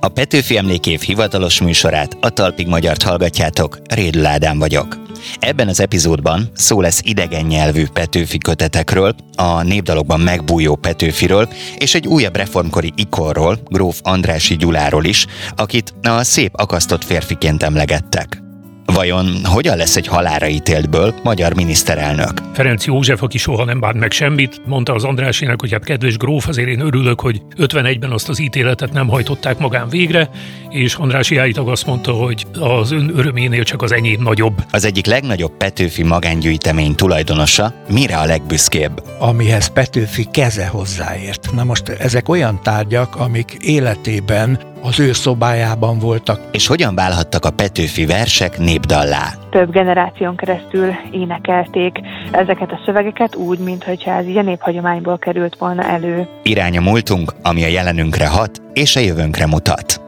A 0.00 0.08
Petőfi 0.08 0.56
Emlékév 0.56 1.00
hivatalos 1.00 1.60
műsorát, 1.60 2.16
a 2.20 2.30
Talpig 2.30 2.66
Magyart 2.66 3.02
hallgatjátok, 3.02 3.78
Rédl 3.88 4.26
Ádám 4.26 4.58
vagyok. 4.58 4.98
Ebben 5.38 5.68
az 5.68 5.80
epizódban 5.80 6.50
szó 6.54 6.80
lesz 6.80 7.00
idegen 7.04 7.44
nyelvű 7.44 7.86
Petőfi 7.92 8.38
kötetekről, 8.38 9.14
a 9.36 9.62
népdalokban 9.62 10.20
megbújó 10.20 10.76
Petőfiről, 10.76 11.48
és 11.78 11.94
egy 11.94 12.06
újabb 12.06 12.36
reformkori 12.36 12.92
ikonról, 12.96 13.58
Gróf 13.64 14.00
Andrási 14.02 14.56
Gyuláról 14.56 15.04
is, 15.04 15.26
akit 15.56 15.94
a 16.02 16.22
szép 16.22 16.50
akasztott 16.54 17.04
férfiként 17.04 17.62
emlegettek. 17.62 18.47
Vajon 18.94 19.44
hogyan 19.44 19.76
lesz 19.76 19.96
egy 19.96 20.06
halára 20.06 20.48
ítéltből 20.48 21.14
magyar 21.22 21.54
miniszterelnök? 21.54 22.42
Ferenc 22.52 22.84
József, 22.84 23.22
aki 23.22 23.38
soha 23.38 23.64
nem 23.64 23.80
bánt 23.80 23.98
meg 23.98 24.10
semmit, 24.10 24.60
mondta 24.66 24.94
az 24.94 25.04
Andrásének, 25.04 25.60
hogy 25.60 25.72
hát 25.72 25.84
kedves 25.84 26.16
gróf, 26.16 26.48
azért 26.48 26.68
én 26.68 26.80
örülök, 26.80 27.20
hogy 27.20 27.42
51-ben 27.56 28.10
azt 28.10 28.28
az 28.28 28.40
ítéletet 28.40 28.92
nem 28.92 29.08
hajtották 29.08 29.58
magán 29.58 29.88
végre, 29.88 30.30
és 30.68 30.94
Andrási 30.94 31.36
állítólag 31.36 31.70
azt 31.70 31.86
mondta, 31.86 32.12
hogy 32.12 32.46
az 32.60 32.90
ön 32.90 33.12
öröménél 33.16 33.64
csak 33.64 33.82
az 33.82 33.92
enyém 33.92 34.22
nagyobb. 34.22 34.64
Az 34.70 34.84
egyik 34.84 35.06
legnagyobb 35.06 35.56
Petőfi 35.56 36.02
magángyűjtemény 36.02 36.94
tulajdonosa 36.94 37.74
mire 37.88 38.16
a 38.16 38.24
legbüszkébb? 38.24 39.02
Amihez 39.18 39.66
Petőfi 39.66 40.26
keze 40.30 40.66
hozzáért. 40.66 41.48
Na 41.54 41.64
most 41.64 41.88
ezek 41.88 42.28
olyan 42.28 42.62
tárgyak, 42.62 43.16
amik 43.16 43.56
életében 43.60 44.60
az 44.82 45.00
ő 45.00 45.12
szobájában 45.12 45.98
voltak. 45.98 46.40
És 46.52 46.66
hogyan 46.66 46.94
válhattak 46.94 47.44
a 47.44 47.50
Petőfi 47.50 48.06
versek 48.06 48.58
népdallá? 48.78 49.32
Több 49.50 49.70
generáción 49.70 50.36
keresztül 50.36 50.94
énekelték 51.10 51.98
ezeket 52.30 52.70
a 52.70 52.80
szövegeket 52.84 53.34
úgy, 53.34 53.58
mintha 53.58 53.90
ez 53.90 54.26
a 54.36 54.42
néphagyományból 54.42 55.18
került 55.18 55.56
volna 55.58 55.82
elő. 55.82 56.28
Irány 56.42 56.76
a 56.76 56.80
múltunk, 56.80 57.32
ami 57.42 57.64
a 57.64 57.66
jelenünkre 57.66 58.28
hat, 58.28 58.62
és 58.72 58.96
a 58.96 59.00
jövőnkre 59.00 59.46
mutat. 59.46 60.00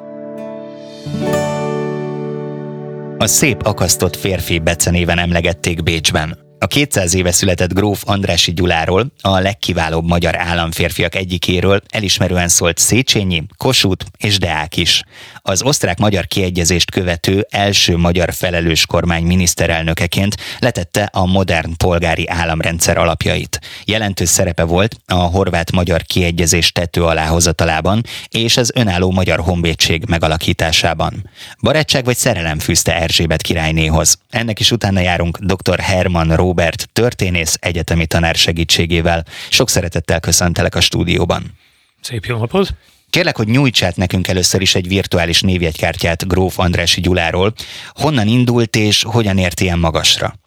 A 3.18 3.27
szép 3.27 3.62
akasztott 3.62 4.16
férfi 4.16 4.58
becenéven 4.58 5.18
emlegették 5.18 5.82
Bécsben. 5.82 6.49
A 6.62 6.66
200 6.66 7.14
éve 7.14 7.33
született 7.33 7.72
gróf 7.72 8.03
Andrási 8.06 8.53
Gyuláról, 8.53 9.12
a 9.20 9.39
legkiválóbb 9.39 10.06
magyar 10.06 10.39
államférfiak 10.39 11.14
egyikéről 11.14 11.80
elismerően 11.89 12.48
szólt 12.48 12.78
Széchenyi, 12.78 13.42
Kossuth 13.56 14.06
és 14.19 14.39
Deák 14.39 14.77
is. 14.77 15.02
Az 15.42 15.62
osztrák-magyar 15.62 16.27
kiegyezést 16.27 16.91
követő 16.91 17.47
első 17.50 17.97
magyar 17.97 18.33
felelős 18.33 18.86
kormány 18.86 19.25
miniszterelnökeként 19.25 20.36
letette 20.58 21.08
a 21.12 21.27
modern 21.27 21.77
polgári 21.77 22.28
államrendszer 22.28 22.98
alapjait. 22.98 23.61
Jelentős 23.84 24.28
szerepe 24.28 24.62
volt 24.62 24.97
a 25.06 25.14
horvát-magyar 25.14 26.02
kiegyezés 26.02 26.72
tető 26.72 27.05
aláhozatalában 27.05 28.02
és 28.28 28.56
az 28.56 28.72
önálló 28.74 29.11
magyar 29.11 29.39
honvédség 29.39 30.05
megalakításában. 30.08 31.30
Barátság 31.61 32.05
vagy 32.05 32.17
szerelem 32.17 32.58
fűzte 32.58 32.97
Erzsébet 32.97 33.42
királynéhoz. 33.42 34.19
Ennek 34.30 34.61
is 34.61 34.70
utána 34.70 35.00
járunk 35.00 35.39
dr. 35.39 35.78
Herman 35.78 36.36
Ró 36.36 36.48
Róbert, 36.50 36.88
történész, 36.92 37.56
egyetemi 37.60 38.06
tanár 38.06 38.34
segítségével. 38.34 39.24
Sok 39.50 39.68
szeretettel 39.68 40.20
köszöntelek 40.20 40.74
a 40.74 40.80
stúdióban. 40.80 41.58
Szép 42.00 42.24
jó 42.24 42.38
napot! 42.38 42.74
Kérlek, 43.10 43.36
hogy 43.36 43.48
nyújtsát 43.48 43.96
nekünk 43.96 44.28
először 44.28 44.60
is 44.60 44.74
egy 44.74 44.88
virtuális 44.88 45.40
névjegykártyát 45.40 46.28
Gróf 46.28 46.58
Andrási 46.58 47.00
Gyuláról. 47.00 47.52
Honnan 47.88 48.26
indult 48.26 48.76
és 48.76 49.02
hogyan 49.02 49.38
ért 49.38 49.60
ilyen 49.60 49.78
magasra? 49.78 50.39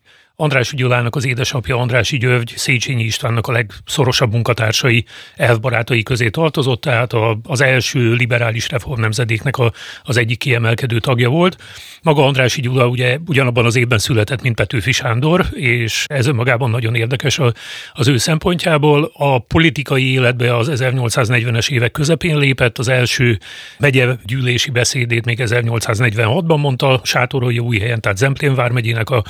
András 0.44 0.74
Gyulának 0.76 1.16
az 1.16 1.26
édesapja 1.26 1.78
Andrási 1.78 2.18
György, 2.18 2.54
Széchenyi 2.56 3.04
Istvánnak 3.04 3.48
a 3.48 3.52
legszorosabb 3.52 4.32
munkatársai, 4.32 5.06
elvbarátai 5.36 6.04
közé 6.04 6.30
tartozott, 6.30 6.82
tehát 6.82 7.14
a, 7.14 7.40
az 7.44 7.62
első 7.62 8.14
liberális 8.14 8.70
reform 8.70 9.02
nemzedéknek 9.02 9.58
a, 9.58 9.72
az 10.04 10.18
egyik 10.18 10.38
kiemelkedő 10.38 11.00
tagja 11.00 11.30
volt. 11.30 11.58
Maga 12.02 12.26
Andrási 12.26 12.62
Gyula 12.62 12.88
ugye 12.88 13.18
ugyanabban 13.28 13.66
az 13.66 13.76
évben 13.76 13.98
született, 13.98 14.42
mint 14.42 14.56
Petőfi 14.56 14.92
Sándor, 14.92 15.46
és 15.52 16.06
ez 16.08 16.28
önmagában 16.28 16.70
nagyon 16.70 16.96
érdekes 16.96 17.40
a, 17.40 17.54
az 17.94 18.08
ő 18.08 18.18
szempontjából. 18.18 19.12
A 19.14 19.40
politikai 19.40 20.12
életbe 20.12 20.56
az 20.56 20.70
1840-es 20.72 21.70
évek 21.70 21.92
közepén 21.92 22.38
lépett, 22.38 22.78
az 22.78 22.88
első 22.88 23.38
gyűlési 24.26 24.72
beszédét 24.72 25.26
még 25.26 25.40
1846-ban 25.42 26.60
mondta 26.60 27.02
Sátorói 27.04 27.60
új 27.60 27.80
helyen, 27.80 28.02
tehát 28.02 28.18
Zemplén 28.18 28.56
vármegyének 28.56 29.10
a 29.10 29.24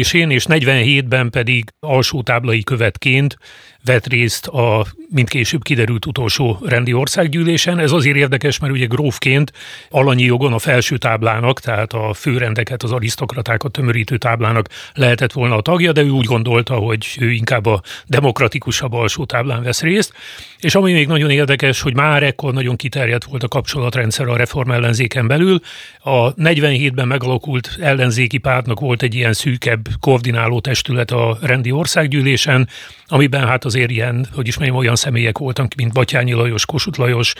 közgyűlésén, 0.00 0.30
és 0.30 0.44
47-ben 0.48 1.30
pedig 1.30 1.64
alsó 1.80 2.22
táblai 2.22 2.62
követként 2.62 3.36
vett 3.84 4.06
részt 4.06 4.46
a, 4.46 4.86
mint 5.08 5.28
később 5.28 5.62
kiderült 5.62 6.06
utolsó 6.06 6.58
rendi 6.64 6.92
országgyűlésen. 6.92 7.78
Ez 7.78 7.92
azért 7.92 8.16
érdekes, 8.16 8.58
mert 8.58 8.72
ugye 8.72 8.86
grófként 8.86 9.52
alanyi 9.90 10.22
jogon 10.22 10.52
a 10.52 10.58
felső 10.58 10.96
táblának, 10.96 11.60
tehát 11.60 11.92
a 11.92 12.12
főrendeket, 12.14 12.82
az 12.82 12.92
arisztokratákat 12.92 13.72
tömörítő 13.72 14.16
táblának 14.16 14.68
lehetett 14.94 15.32
volna 15.32 15.56
a 15.56 15.60
tagja, 15.60 15.92
de 15.92 16.02
ő 16.02 16.08
úgy 16.08 16.24
gondolta, 16.24 16.74
hogy 16.74 17.06
ő 17.20 17.30
inkább 17.30 17.66
a 17.66 17.82
demokratikusabb 18.06 18.92
alsó 18.92 19.24
táblán 19.24 19.62
vesz 19.62 19.82
részt. 19.82 20.12
És 20.58 20.74
ami 20.74 20.92
még 20.92 21.06
nagyon 21.06 21.30
érdekes, 21.30 21.80
hogy 21.80 21.94
már 21.94 22.22
ekkor 22.22 22.52
nagyon 22.52 22.76
kiterjedt 22.76 23.24
volt 23.24 23.42
a 23.42 23.48
kapcsolatrendszer 23.48 24.28
a 24.28 24.36
reform 24.36 24.70
ellenzéken 24.70 25.26
belül. 25.26 25.60
A 25.98 26.34
47-ben 26.34 27.06
megalakult 27.06 27.78
ellenzéki 27.80 28.38
pártnak 28.38 28.80
volt 28.80 29.02
egy 29.02 29.14
ilyen 29.14 29.32
szűkebb 29.32 29.88
koordináló 30.00 30.60
testület 30.60 31.10
a 31.10 31.38
rendi 31.42 31.70
országgyűlésen, 31.70 32.68
amiben 33.06 33.46
hát 33.46 33.64
azért 33.74 33.90
ilyen, 33.90 34.26
hogy 34.34 34.46
is 34.46 34.56
olyan 34.74 34.96
személyek 34.96 35.38
voltak, 35.38 35.74
mint 35.74 35.92
Batyányi 35.92 36.32
Lajos, 36.32 36.66
Kossuth 36.66 36.98
Lajos, 36.98 37.32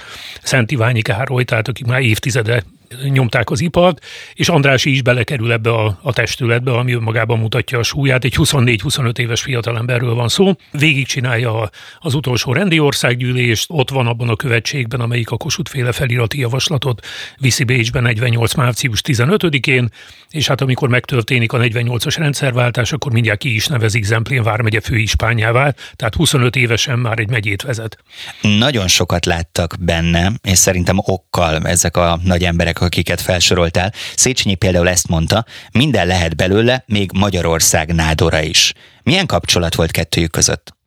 Szent 0.43 0.71
Iványi 0.71 1.03
Károly, 1.03 1.45
tehát 1.45 1.69
akik 1.69 1.87
már 1.87 2.01
évtizede 2.01 2.63
nyomták 3.11 3.51
az 3.51 3.61
ipart, 3.61 4.05
és 4.35 4.49
Andrási 4.49 4.91
is 4.91 5.03
belekerül 5.03 5.53
ebbe 5.53 5.71
a, 5.71 5.99
a 6.03 6.13
testületbe, 6.13 6.73
ami 6.73 6.93
önmagában 6.93 7.39
mutatja 7.39 7.79
a 7.79 7.83
súlyát. 7.83 8.25
Egy 8.25 8.35
24-25 8.37 9.19
éves 9.19 9.41
fiatalemberről 9.41 10.15
van 10.15 10.29
szó. 10.29 10.53
Végigcsinálja 10.71 11.71
az 11.99 12.15
utolsó 12.15 12.53
rendi 12.53 12.79
országgyűlést, 12.79 13.67
ott 13.69 13.91
van 13.91 14.07
abban 14.07 14.29
a 14.29 14.37
követségben, 14.37 15.01
amelyik 15.01 15.31
a 15.31 15.37
Kossuth 15.37 15.71
féle 15.71 15.93
felirati 15.93 16.39
javaslatot 16.39 17.07
viszi 17.39 17.65
Bécsben 17.65 18.03
48. 18.03 18.55
március 18.55 19.01
15-én, 19.07 19.89
és 20.31 20.47
hát 20.47 20.61
amikor 20.61 20.89
megtörténik 20.89 21.53
a 21.53 21.59
48-as 21.59 22.15
rendszerváltás, 22.19 22.93
akkor 22.93 23.13
mindjárt 23.13 23.39
ki 23.39 23.55
is 23.55 23.67
nevezik 23.67 24.05
Zemplén 24.05 24.43
vármegye 24.43 24.81
főispányává, 24.81 25.75
tehát 25.97 26.15
25 26.15 26.57
évesen 26.57 26.99
már 26.99 27.19
egy 27.19 27.31
megyét 27.31 27.63
vezet. 27.63 27.99
Nagyon 28.41 28.89
sokat 28.89 29.25
láttak 29.25 29.75
benne, 29.81 30.33
és 30.43 30.59
szerintem 30.59 30.97
okkal 30.99 31.67
ezek 31.67 31.97
a 31.97 32.19
nagy 32.25 32.45
emberek, 32.45 32.79
akiket 32.81 33.21
felsoroltál. 33.21 33.93
Széchenyi 34.15 34.55
például 34.55 34.89
ezt 34.89 35.09
mondta, 35.09 35.45
minden 35.73 36.07
lehet 36.07 36.37
belőle, 36.37 36.85
még 36.87 37.11
Magyarország 37.13 37.95
nádora 37.95 38.41
is. 38.41 38.73
Milyen 39.03 39.27
kapcsolat 39.27 39.75
volt 39.75 39.91
kettőjük 39.91 40.31
között? 40.31 40.79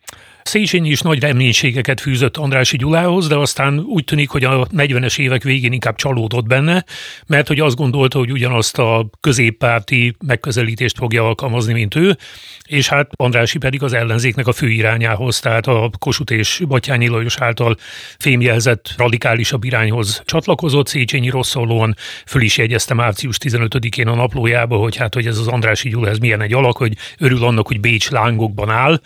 Széchenyi 0.43 0.89
is 0.89 1.01
nagy 1.01 1.19
reménységeket 1.19 2.01
fűzött 2.01 2.37
Andrási 2.37 2.77
Gyulához, 2.77 3.27
de 3.27 3.35
aztán 3.35 3.79
úgy 3.79 4.03
tűnik, 4.03 4.29
hogy 4.29 4.43
a 4.43 4.67
40-es 4.67 5.19
évek 5.19 5.43
végén 5.43 5.71
inkább 5.71 5.95
csalódott 5.95 6.45
benne, 6.45 6.85
mert 7.27 7.47
hogy 7.47 7.59
azt 7.59 7.75
gondolta, 7.75 8.17
hogy 8.17 8.31
ugyanazt 8.31 8.77
a 8.77 9.09
középpárti 9.19 10.15
megközelítést 10.25 10.97
fogja 10.97 11.23
alkalmazni, 11.23 11.73
mint 11.73 11.95
ő, 11.95 12.17
és 12.67 12.87
hát 12.87 13.09
Andrási 13.15 13.57
pedig 13.57 13.83
az 13.83 13.93
ellenzéknek 13.93 14.47
a 14.47 14.53
fő 14.53 14.69
irányához, 14.69 15.39
tehát 15.39 15.67
a 15.67 15.89
Kossuth 15.99 16.33
és 16.33 16.61
Batyányi 16.67 17.07
Lajos 17.07 17.37
által 17.37 17.75
fémjelzett 18.17 18.93
radikálisabb 18.97 19.63
irányhoz 19.63 20.21
csatlakozott. 20.25 20.87
Széchenyi 20.87 21.29
rosszolóan 21.29 21.95
föl 22.25 22.41
is 22.41 22.57
jegyezte 22.57 22.93
március 22.93 23.37
15-én 23.43 24.07
a 24.07 24.15
naplójába, 24.15 24.77
hogy 24.77 24.95
hát, 24.95 25.13
hogy 25.13 25.27
ez 25.27 25.37
az 25.37 25.47
Andrási 25.47 25.89
Gyula, 25.89 26.09
ez 26.09 26.17
milyen 26.17 26.41
egy 26.41 26.53
alak, 26.53 26.77
hogy 26.77 26.93
örül 27.17 27.43
annak, 27.43 27.67
hogy 27.67 27.79
Bécs 27.79 28.09
lángokban 28.09 28.69
áll, 28.69 29.01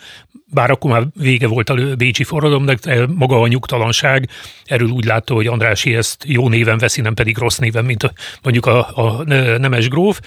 bár 0.50 0.70
akkor 0.70 0.90
már 0.90 1.02
vége 1.14 1.46
volt 1.46 1.70
a 1.70 1.96
Bécsi 1.96 2.24
forradalomnak, 2.24 2.78
maga 3.14 3.40
a 3.40 3.46
nyugtalanság, 3.46 4.28
erről 4.64 4.88
úgy 4.88 5.04
látta, 5.04 5.34
hogy 5.34 5.46
Andrási 5.46 5.94
ezt 5.94 6.24
jó 6.26 6.48
néven 6.48 6.78
veszi, 6.78 7.00
nem 7.00 7.14
pedig 7.14 7.36
rossz 7.38 7.56
néven, 7.56 7.84
mint 7.84 8.12
mondjuk 8.42 8.66
a, 8.66 8.88
a 8.94 9.22
nemes 9.58 9.88
gróf. 9.88 10.20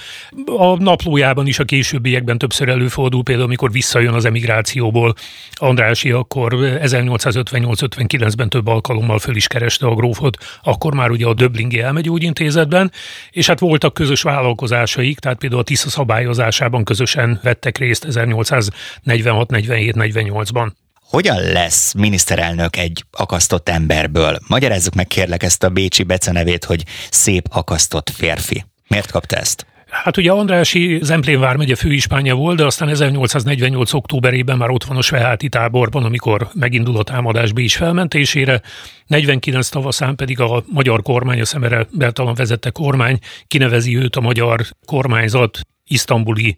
A 0.45 0.83
naplójában 0.83 1.47
is 1.47 1.59
a 1.59 1.63
későbbiekben 1.63 2.37
többször 2.37 2.69
előfordul, 2.69 3.23
például 3.23 3.47
amikor 3.47 3.71
visszajön 3.71 4.13
az 4.13 4.25
emigrációból 4.25 5.13
Andrási, 5.53 6.11
akkor 6.11 6.53
1858-59-ben 6.57 8.49
több 8.49 8.67
alkalommal 8.67 9.19
föl 9.19 9.35
is 9.35 9.47
kereste 9.47 9.85
a 9.85 9.95
grófot, 9.95 10.37
akkor 10.63 10.93
már 10.93 11.09
ugye 11.09 11.25
a 11.25 11.33
Döblingi 11.33 11.79
elmegyógyintézetben, 11.79 12.91
és 13.31 13.47
hát 13.47 13.59
voltak 13.59 13.93
közös 13.93 14.21
vállalkozásaik, 14.21 15.19
tehát 15.19 15.37
például 15.37 15.61
a 15.61 15.63
Tisza 15.63 15.89
szabályozásában 15.89 16.83
közösen 16.83 17.39
vettek 17.43 17.77
részt 17.77 18.07
1846-47 18.09 19.95
48-ban. 20.13 20.71
Hogyan 20.93 21.41
lesz 21.41 21.93
miniszterelnök 21.93 22.77
egy 22.77 23.05
akasztott 23.11 23.69
emberből? 23.69 24.37
Magyarázzuk 24.47 24.93
meg 24.93 25.07
kérlek 25.07 25.43
ezt 25.43 25.63
a 25.63 25.69
bécsi 25.69 26.03
becenevét, 26.03 26.65
hogy 26.65 26.83
szép 27.09 27.47
akasztott 27.51 28.09
férfi. 28.09 28.65
Miért 28.87 29.11
kapta 29.11 29.35
ezt? 29.35 29.65
Hát 29.91 30.17
ugye 30.17 30.31
Andrási 30.31 30.99
Zemplén 31.01 31.39
vármegye 31.39 31.75
főispánja 31.75 32.35
volt, 32.35 32.57
de 32.57 32.65
aztán 32.65 32.89
1848. 32.89 33.93
októberében 33.93 34.57
már 34.57 34.69
ott 34.69 34.83
van 34.83 34.97
a 34.97 35.01
Sveháti 35.01 35.49
táborban, 35.49 36.03
amikor 36.03 36.47
megindul 36.53 36.97
a 36.97 37.03
támadás 37.03 37.51
Bécs 37.51 37.75
felmentésére. 37.75 38.61
49 39.07 39.69
tavaszán 39.69 40.15
pedig 40.15 40.39
a 40.39 40.63
magyar 40.67 41.01
kormány, 41.01 41.41
a 41.41 41.45
Szemere 41.45 41.87
Bertalan 41.91 42.33
vezette 42.33 42.69
kormány 42.69 43.19
kinevezi 43.47 43.97
őt 43.97 44.15
a 44.15 44.21
magyar 44.21 44.61
kormányzat 44.85 45.59
isztambuli 45.87 46.55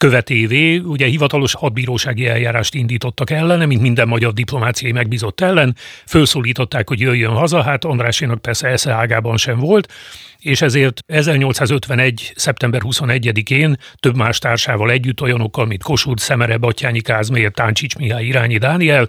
követévé, 0.00 0.76
ugye 0.76 1.06
hivatalos 1.06 1.54
hadbírósági 1.54 2.26
eljárást 2.26 2.74
indítottak 2.74 3.30
ellene, 3.30 3.66
mint 3.66 3.80
minden 3.80 4.08
magyar 4.08 4.32
diplomáciai 4.32 4.92
megbízott 4.92 5.40
ellen, 5.40 5.76
felszólították, 6.04 6.88
hogy 6.88 7.00
jöjjön 7.00 7.32
haza, 7.32 7.62
hát 7.62 7.84
Andrásénak 7.84 8.38
persze 8.38 8.68
esze 8.68 8.92
ágában 8.92 9.36
sem 9.36 9.58
volt, 9.58 9.92
és 10.40 10.62
ezért 10.62 11.02
1851. 11.06 12.32
szeptember 12.36 12.80
21-én 12.84 13.76
több 13.96 14.16
más 14.16 14.38
társával 14.38 14.90
együtt 14.90 15.20
olyanokkal, 15.20 15.66
mint 15.66 15.82
Kossuth, 15.82 16.22
Szemere, 16.22 16.56
Batyányi 16.56 17.00
Kázmér, 17.00 17.50
Táncsics 17.50 17.96
Mihály, 17.96 18.24
Irányi 18.24 18.58
Dániel, 18.58 19.08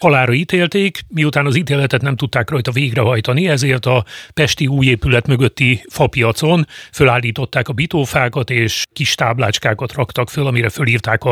halára 0.00 0.32
ítélték, 0.32 1.00
miután 1.08 1.46
az 1.46 1.56
ítéletet 1.56 2.02
nem 2.02 2.16
tudták 2.16 2.50
rajta 2.50 2.70
végrehajtani, 2.70 3.48
ezért 3.48 3.86
a 3.86 4.04
Pesti 4.34 4.66
új 4.66 4.86
épület 4.86 5.26
mögötti 5.26 5.84
fapiacon 5.88 6.66
fölállították 6.92 7.68
a 7.68 7.72
bitófákat, 7.72 8.50
és 8.50 8.84
kis 8.92 9.14
táblácskákat 9.14 9.92
raktak 9.92 10.30
föl, 10.30 10.46
amire 10.46 10.68
fölírták 10.68 11.24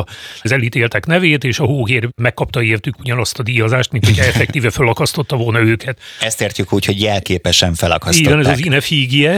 az 0.43 0.53
elítéltek 0.53 1.06
nevét, 1.06 1.45
és 1.45 1.59
a 1.59 1.65
hóhér 1.65 2.09
megkapta 2.17 2.62
értük 2.62 2.99
ugyanazt 2.99 3.39
a 3.39 3.43
díjazást, 3.43 3.93
mint 3.93 4.05
hogy 4.05 4.19
effektíve 4.33 4.71
fölakasztotta 4.71 5.37
volna 5.37 5.61
őket. 5.61 6.00
Ezt 6.21 6.41
értjük 6.41 6.73
úgy, 6.73 6.85
hogy 6.85 7.00
jelképesen 7.00 7.75
felakasztották. 7.75 8.33
Igen, 8.33 8.47
ez 8.47 8.59
az 8.59 8.65
Inefígie, 8.65 9.38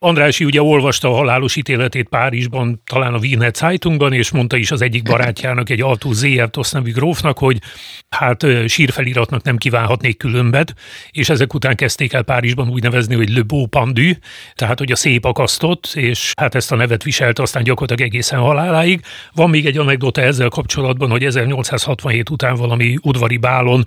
Andrási 0.00 0.44
ugye 0.44 0.62
olvasta 0.62 1.08
a 1.08 1.14
halálos 1.14 1.56
ítéletét 1.56 2.08
Párizsban, 2.08 2.82
talán 2.86 3.14
a 3.14 3.18
Wiener 3.18 3.54
Zeitungban, 3.54 4.12
és 4.12 4.30
mondta 4.30 4.56
is 4.56 4.70
az 4.70 4.82
egyik 4.82 5.02
barátjának, 5.02 5.70
egy 5.70 5.82
Arthur 5.82 6.14
Zéertosz 6.14 6.72
nevű 6.72 6.92
grófnak, 6.92 7.38
hogy 7.38 7.58
hát 8.08 8.46
sírfeliratnak 8.66 9.42
nem 9.42 9.56
kívánhatnék 9.56 10.16
különbet, 10.16 10.74
és 11.10 11.28
ezek 11.28 11.54
után 11.54 11.76
kezdték 11.76 12.12
el 12.12 12.22
Párizsban 12.22 12.68
úgy 12.68 12.82
nevezni, 12.82 13.14
hogy 13.14 13.28
Le 13.28 13.42
Beau 13.42 13.66
Pendu, 13.66 14.12
tehát 14.54 14.78
hogy 14.78 14.92
a 14.92 14.96
szép 14.96 15.24
akasztott, 15.24 15.90
és 15.94 16.32
hát 16.36 16.54
ezt 16.54 16.72
a 16.72 16.76
nevet 16.76 17.02
viselte 17.02 17.42
aztán 17.42 17.62
gyakorlatilag 17.62 18.12
egészen 18.12 18.38
haláláig. 18.38 19.00
Van 19.34 19.50
még 19.50 19.66
egy 19.66 19.78
anekdota 19.78 20.20
ezzel 20.20 20.48
kapcsolatban, 20.48 21.10
hogy 21.10 21.24
1867 21.24 22.30
után 22.30 22.54
valami 22.54 22.98
udvari 23.02 23.36
bálon 23.36 23.84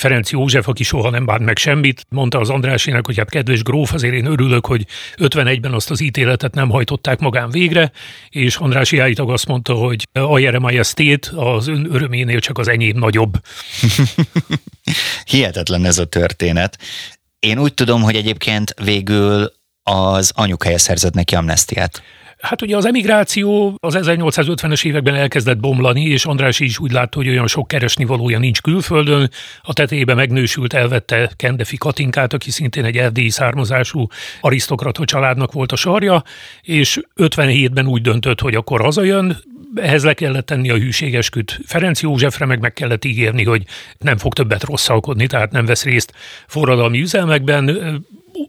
Ferenc 0.00 0.30
József, 0.30 0.68
aki 0.68 0.82
soha 0.82 1.10
nem 1.10 1.24
bánt 1.24 1.44
meg 1.44 1.56
semmit, 1.56 2.06
mondta 2.08 2.38
az 2.38 2.50
Andrásének, 2.50 3.06
hogy 3.06 3.18
hát 3.18 3.30
kedves 3.30 3.62
gróf, 3.62 3.92
azért 3.92 4.14
én 4.14 4.26
örülök, 4.26 4.66
hogy 4.66 4.86
51-ben 5.50 5.72
azt 5.72 5.90
az 5.90 6.00
ítéletet 6.00 6.54
nem 6.54 6.70
hajtották 6.70 7.18
magán 7.18 7.50
végre, 7.50 7.92
és 8.28 8.56
Andrási 8.56 8.98
állítólag 8.98 9.32
azt 9.32 9.46
mondta, 9.46 9.74
hogy 9.74 10.08
a 10.12 10.38
Jere 10.38 10.58
Majestét 10.58 11.26
az 11.26 11.66
ön 11.66 11.88
öröménél 11.90 12.40
csak 12.40 12.58
az 12.58 12.68
enyém 12.68 12.98
nagyobb. 12.98 13.32
Hihetetlen 15.30 15.84
ez 15.84 15.98
a 15.98 16.04
történet. 16.04 16.78
Én 17.38 17.58
úgy 17.58 17.74
tudom, 17.74 18.02
hogy 18.02 18.16
egyébként 18.16 18.74
végül 18.84 19.52
az 19.82 20.32
anyukája 20.34 20.78
szerzett 20.78 21.14
neki 21.14 21.34
amnestiát. 21.34 22.02
Hát 22.40 22.62
ugye 22.62 22.76
az 22.76 22.86
emigráció 22.86 23.76
az 23.80 23.98
1850-es 24.00 24.84
években 24.84 25.14
elkezdett 25.14 25.58
bomlani, 25.58 26.02
és 26.02 26.24
András 26.24 26.60
is 26.60 26.78
úgy 26.78 26.92
látta, 26.92 27.16
hogy 27.16 27.28
olyan 27.28 27.46
sok 27.46 27.68
keresni 27.68 28.04
valója 28.04 28.38
nincs 28.38 28.60
külföldön. 28.60 29.30
A 29.62 29.72
tetejében 29.72 30.16
megnősült, 30.16 30.72
elvette 30.72 31.30
Kendefi 31.36 31.76
Katinkát, 31.76 32.32
aki 32.32 32.50
szintén 32.50 32.84
egy 32.84 32.96
erdélyi 32.96 33.30
származású 33.30 34.06
arisztokrata 34.40 35.04
családnak 35.04 35.52
volt 35.52 35.72
a 35.72 35.76
sarja, 35.76 36.22
és 36.62 37.00
57-ben 37.16 37.86
úgy 37.86 38.02
döntött, 38.02 38.40
hogy 38.40 38.54
akkor 38.54 38.80
hazajön, 38.80 39.36
ehhez 39.74 40.04
le 40.04 40.14
kellett 40.14 40.46
tenni 40.46 40.70
a 40.70 40.76
hűségesküt. 40.76 41.60
Ferenc 41.66 42.02
Józsefre, 42.02 42.46
meg 42.46 42.60
meg 42.60 42.72
kellett 42.72 43.04
ígérni, 43.04 43.44
hogy 43.44 43.64
nem 43.98 44.16
fog 44.16 44.32
többet 44.32 44.64
rosszalkodni, 44.64 45.26
tehát 45.26 45.52
nem 45.52 45.64
vesz 45.64 45.84
részt 45.84 46.12
forradalmi 46.46 47.00
üzelmekben 47.00 48.04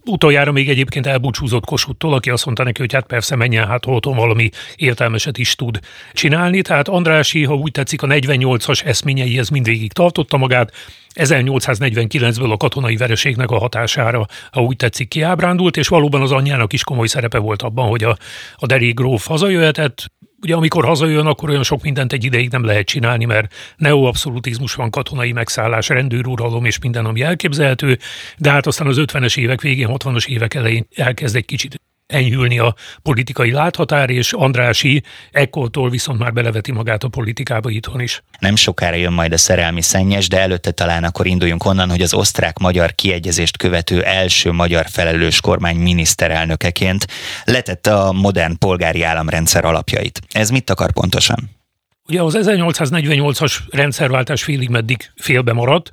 utoljára 0.05 0.51
még 0.51 0.69
egyébként 0.69 1.07
elbúcsúzott 1.07 1.65
Kosuttól, 1.65 2.13
aki 2.13 2.29
azt 2.29 2.45
mondta 2.45 2.63
neki, 2.63 2.79
hogy 2.79 2.93
hát 2.93 3.05
persze 3.05 3.35
menjen, 3.35 3.67
hát 3.67 3.85
holton 3.85 4.15
valami 4.15 4.49
értelmeset 4.75 5.37
is 5.37 5.55
tud 5.55 5.79
csinálni. 6.13 6.61
Tehát 6.61 6.87
Andrási, 6.87 7.43
ha 7.43 7.55
úgy 7.55 7.71
tetszik, 7.71 8.01
a 8.01 8.07
48-as 8.07 8.85
eszményeihez 8.85 9.49
mindvégig 9.49 9.93
tartotta 9.93 10.37
magát, 10.37 10.71
1849-ből 11.15 12.51
a 12.51 12.57
katonai 12.57 12.95
vereségnek 12.95 13.51
a 13.51 13.57
hatására, 13.57 14.25
ha 14.51 14.61
úgy 14.61 14.75
tetszik, 14.75 15.07
kiábrándult, 15.07 15.77
és 15.77 15.87
valóban 15.87 16.21
az 16.21 16.31
anyjának 16.31 16.73
is 16.73 16.83
komoly 16.83 17.07
szerepe 17.07 17.37
volt 17.37 17.61
abban, 17.61 17.89
hogy 17.89 18.03
a, 18.03 18.17
a 18.55 18.65
derék 18.65 18.93
gróf 18.93 19.27
hazajöhetett, 19.27 20.11
Ugye 20.41 20.55
amikor 20.55 20.85
hazajön, 20.85 21.25
akkor 21.25 21.49
olyan 21.49 21.63
sok 21.63 21.81
mindent 21.81 22.13
egy 22.13 22.23
ideig 22.23 22.49
nem 22.49 22.63
lehet 22.63 22.85
csinálni, 22.85 23.25
mert 23.25 23.53
neoabszolutizmus 23.77 24.73
van, 24.73 24.89
katonai 24.89 25.31
megszállás, 25.31 25.89
rendőruralom 25.89 26.65
és 26.65 26.79
minden, 26.79 27.05
ami 27.05 27.21
elképzelhető, 27.21 27.99
de 28.37 28.51
hát 28.51 28.65
aztán 28.65 28.87
az 28.87 28.97
50-es 28.99 29.37
évek 29.37 29.61
végén, 29.61 29.87
60-as 29.91 30.27
évek 30.27 30.53
elején 30.53 30.85
elkezd 30.95 31.35
egy 31.35 31.45
kicsit 31.45 31.81
enyhülni 32.11 32.59
a 32.59 32.75
politikai 33.01 33.51
láthatár, 33.51 34.09
és 34.09 34.33
Andrási 34.33 35.03
ekkortól 35.31 35.89
viszont 35.89 36.19
már 36.19 36.33
beleveti 36.33 36.71
magát 36.71 37.03
a 37.03 37.07
politikába 37.07 37.69
itthon 37.69 38.01
is. 38.01 38.23
Nem 38.39 38.55
sokára 38.55 38.95
jön 38.95 39.13
majd 39.13 39.33
a 39.33 39.37
szerelmi 39.37 39.81
szennyes, 39.81 40.27
de 40.27 40.39
előtte 40.39 40.71
talán 40.71 41.03
akkor 41.03 41.25
induljunk 41.25 41.65
onnan, 41.65 41.89
hogy 41.89 42.01
az 42.01 42.13
osztrák-magyar 42.13 42.95
kiegyezést 42.95 43.57
követő 43.57 44.03
első 44.03 44.51
magyar 44.51 44.85
felelős 44.89 45.41
kormány 45.41 45.75
miniszterelnökeként 45.75 47.07
letette 47.43 47.93
a 47.93 48.11
modern 48.11 48.57
polgári 48.57 49.03
államrendszer 49.03 49.65
alapjait. 49.65 50.21
Ez 50.29 50.49
mit 50.49 50.69
akar 50.69 50.91
pontosan? 50.91 51.49
Ugye 52.07 52.21
az 52.21 52.37
1848-as 52.39 53.57
rendszerváltás 53.69 54.43
félig 54.43 54.69
meddig 54.69 55.11
félbe 55.15 55.53
maradt, 55.53 55.91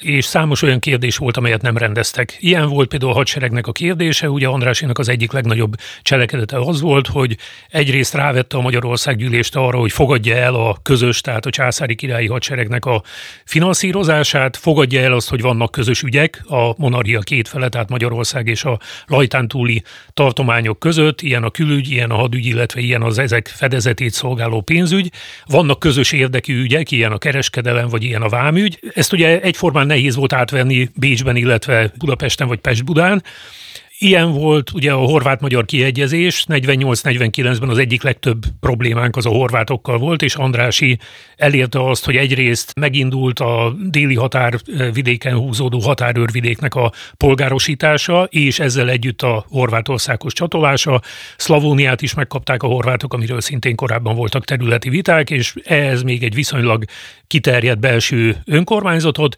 és 0.00 0.24
számos 0.24 0.62
olyan 0.62 0.78
kérdés 0.78 1.16
volt, 1.16 1.36
amelyet 1.36 1.62
nem 1.62 1.76
rendeztek. 1.76 2.36
Ilyen 2.40 2.68
volt 2.68 2.88
például 2.88 3.12
a 3.12 3.14
hadseregnek 3.14 3.66
a 3.66 3.72
kérdése, 3.72 4.30
ugye 4.30 4.46
Andrásének 4.46 4.98
az 4.98 5.08
egyik 5.08 5.32
legnagyobb 5.32 5.74
cselekedete 6.02 6.58
az 6.58 6.80
volt, 6.80 7.06
hogy 7.06 7.36
egyrészt 7.68 8.14
rávette 8.14 8.56
a 8.56 8.60
Magyarország 8.60 9.16
gyűlést 9.16 9.56
arra, 9.56 9.78
hogy 9.78 9.92
fogadja 9.92 10.36
el 10.36 10.54
a 10.54 10.76
közös, 10.82 11.20
tehát 11.20 11.46
a 11.46 11.50
császári 11.50 11.94
királyi 11.94 12.26
hadseregnek 12.26 12.84
a 12.84 13.02
finanszírozását, 13.44 14.56
fogadja 14.56 15.00
el 15.00 15.12
azt, 15.12 15.28
hogy 15.28 15.40
vannak 15.40 15.70
közös 15.70 16.02
ügyek 16.02 16.42
a 16.46 16.74
monarchia 16.76 17.20
két 17.20 17.48
fele, 17.48 17.68
tehát 17.68 17.88
Magyarország 17.88 18.46
és 18.46 18.64
a 18.64 18.78
rajtán 19.06 19.48
túli 19.48 19.82
tartományok 20.14 20.78
között, 20.78 21.20
ilyen 21.20 21.42
a 21.42 21.50
külügy, 21.50 21.90
ilyen 21.90 22.10
a 22.10 22.16
hadügy, 22.16 22.46
illetve 22.46 22.80
ilyen 22.80 23.02
az 23.02 23.18
ezek 23.18 23.46
fedezetét 23.48 24.12
szolgáló 24.12 24.60
pénzügy. 24.60 25.12
Vannak 25.46 25.78
közös 25.78 26.12
érdekű 26.12 26.62
ügyek, 26.62 26.90
ilyen 26.90 27.12
a 27.12 27.18
kereskedelem, 27.18 27.88
vagy 27.88 28.02
ilyen 28.02 28.22
a 28.22 28.28
vámügy. 28.28 28.78
Ezt 28.94 29.12
ugye 29.12 29.40
egyformán 29.40 29.86
nehéz 29.90 30.16
volt 30.16 30.32
átvenni 30.32 30.88
Bécsben, 30.94 31.36
illetve 31.36 31.92
Budapesten 31.98 32.48
vagy 32.48 32.58
Pest-Budán. 32.58 33.22
Ilyen 34.02 34.32
volt 34.32 34.70
ugye 34.72 34.92
a 34.92 34.96
horvát-magyar 34.96 35.64
kiegyezés, 35.64 36.44
48-49-ben 36.48 37.68
az 37.68 37.78
egyik 37.78 38.02
legtöbb 38.02 38.42
problémánk 38.60 39.16
az 39.16 39.26
a 39.26 39.30
horvátokkal 39.30 39.98
volt, 39.98 40.22
és 40.22 40.34
Andrási 40.34 40.98
elérte 41.36 41.88
azt, 41.88 42.04
hogy 42.04 42.16
egyrészt 42.16 42.78
megindult 42.78 43.40
a 43.40 43.76
déli 43.90 44.14
határvidéken 44.14 45.36
húzódó 45.36 45.78
határőrvidéknek 45.78 46.74
a 46.74 46.92
polgárosítása, 47.16 48.22
és 48.30 48.58
ezzel 48.58 48.88
együtt 48.88 49.22
a 49.22 49.44
horvátországos 49.48 50.32
csatolása. 50.32 51.00
Szlavóniát 51.36 52.02
is 52.02 52.14
megkapták 52.14 52.62
a 52.62 52.66
horvátok, 52.66 53.14
amiről 53.14 53.40
szintén 53.40 53.76
korábban 53.76 54.14
voltak 54.16 54.44
területi 54.44 54.88
viták, 54.88 55.30
és 55.30 55.54
ehhez 55.64 56.02
még 56.02 56.22
egy 56.22 56.34
viszonylag 56.34 56.84
kiterjedt 57.26 57.80
belső 57.80 58.36
önkormányzatot, 58.44 59.36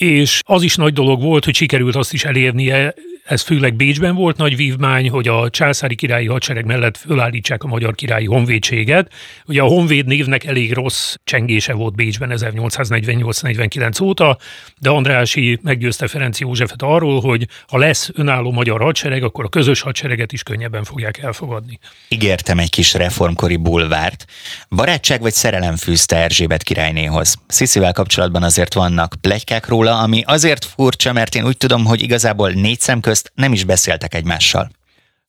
és 0.00 0.40
az 0.44 0.62
is 0.62 0.76
nagy 0.76 0.92
dolog 0.92 1.22
volt, 1.22 1.44
hogy 1.44 1.54
sikerült 1.54 1.96
azt 1.96 2.12
is 2.12 2.24
elérnie 2.24 2.94
ez 3.30 3.42
főleg 3.42 3.74
Bécsben 3.74 4.14
volt 4.14 4.36
nagy 4.36 4.56
vívmány, 4.56 5.10
hogy 5.10 5.28
a 5.28 5.50
császári 5.50 5.94
királyi 5.94 6.26
hadsereg 6.26 6.64
mellett 6.64 6.96
fölállítsák 6.96 7.62
a 7.62 7.66
magyar 7.66 7.94
királyi 7.94 8.26
honvédséget. 8.26 9.12
Ugye 9.46 9.62
a 9.62 9.66
honvéd 9.66 10.06
névnek 10.06 10.44
elég 10.44 10.72
rossz 10.72 11.14
csengése 11.24 11.72
volt 11.72 11.94
Bécsben 11.94 12.32
1848-49 12.34 14.02
óta, 14.02 14.38
de 14.78 14.90
Andrási 14.90 15.58
meggyőzte 15.62 16.08
Ferenc 16.08 16.40
Józsefet 16.40 16.82
arról, 16.82 17.20
hogy 17.20 17.46
ha 17.68 17.78
lesz 17.78 18.10
önálló 18.14 18.50
magyar 18.50 18.80
hadsereg, 18.80 19.22
akkor 19.22 19.44
a 19.44 19.48
közös 19.48 19.80
hadsereget 19.80 20.32
is 20.32 20.42
könnyebben 20.42 20.84
fogják 20.84 21.18
elfogadni. 21.18 21.78
Ígértem 22.08 22.58
egy 22.58 22.70
kis 22.70 22.94
reformkori 22.94 23.56
bulvárt. 23.56 24.24
Barátság 24.68 25.20
vagy 25.20 25.32
szerelem 25.32 25.76
fűzte 25.76 26.16
Erzsébet 26.16 26.62
királynéhoz? 26.62 27.34
Sziszivel 27.46 27.92
kapcsolatban 27.92 28.42
azért 28.42 28.74
vannak 28.74 29.14
plegykák 29.20 29.66
róla, 29.66 29.98
ami 29.98 30.22
azért 30.26 30.64
furcsa, 30.64 31.12
mert 31.12 31.34
én 31.34 31.46
úgy 31.46 31.56
tudom, 31.56 31.84
hogy 31.84 32.02
igazából 32.02 32.50
négy 32.50 32.80
szem 32.80 33.00
közt 33.00 33.18
ezt 33.20 33.32
nem 33.34 33.52
is 33.52 33.64
beszéltek 33.64 34.14
egymással. 34.14 34.70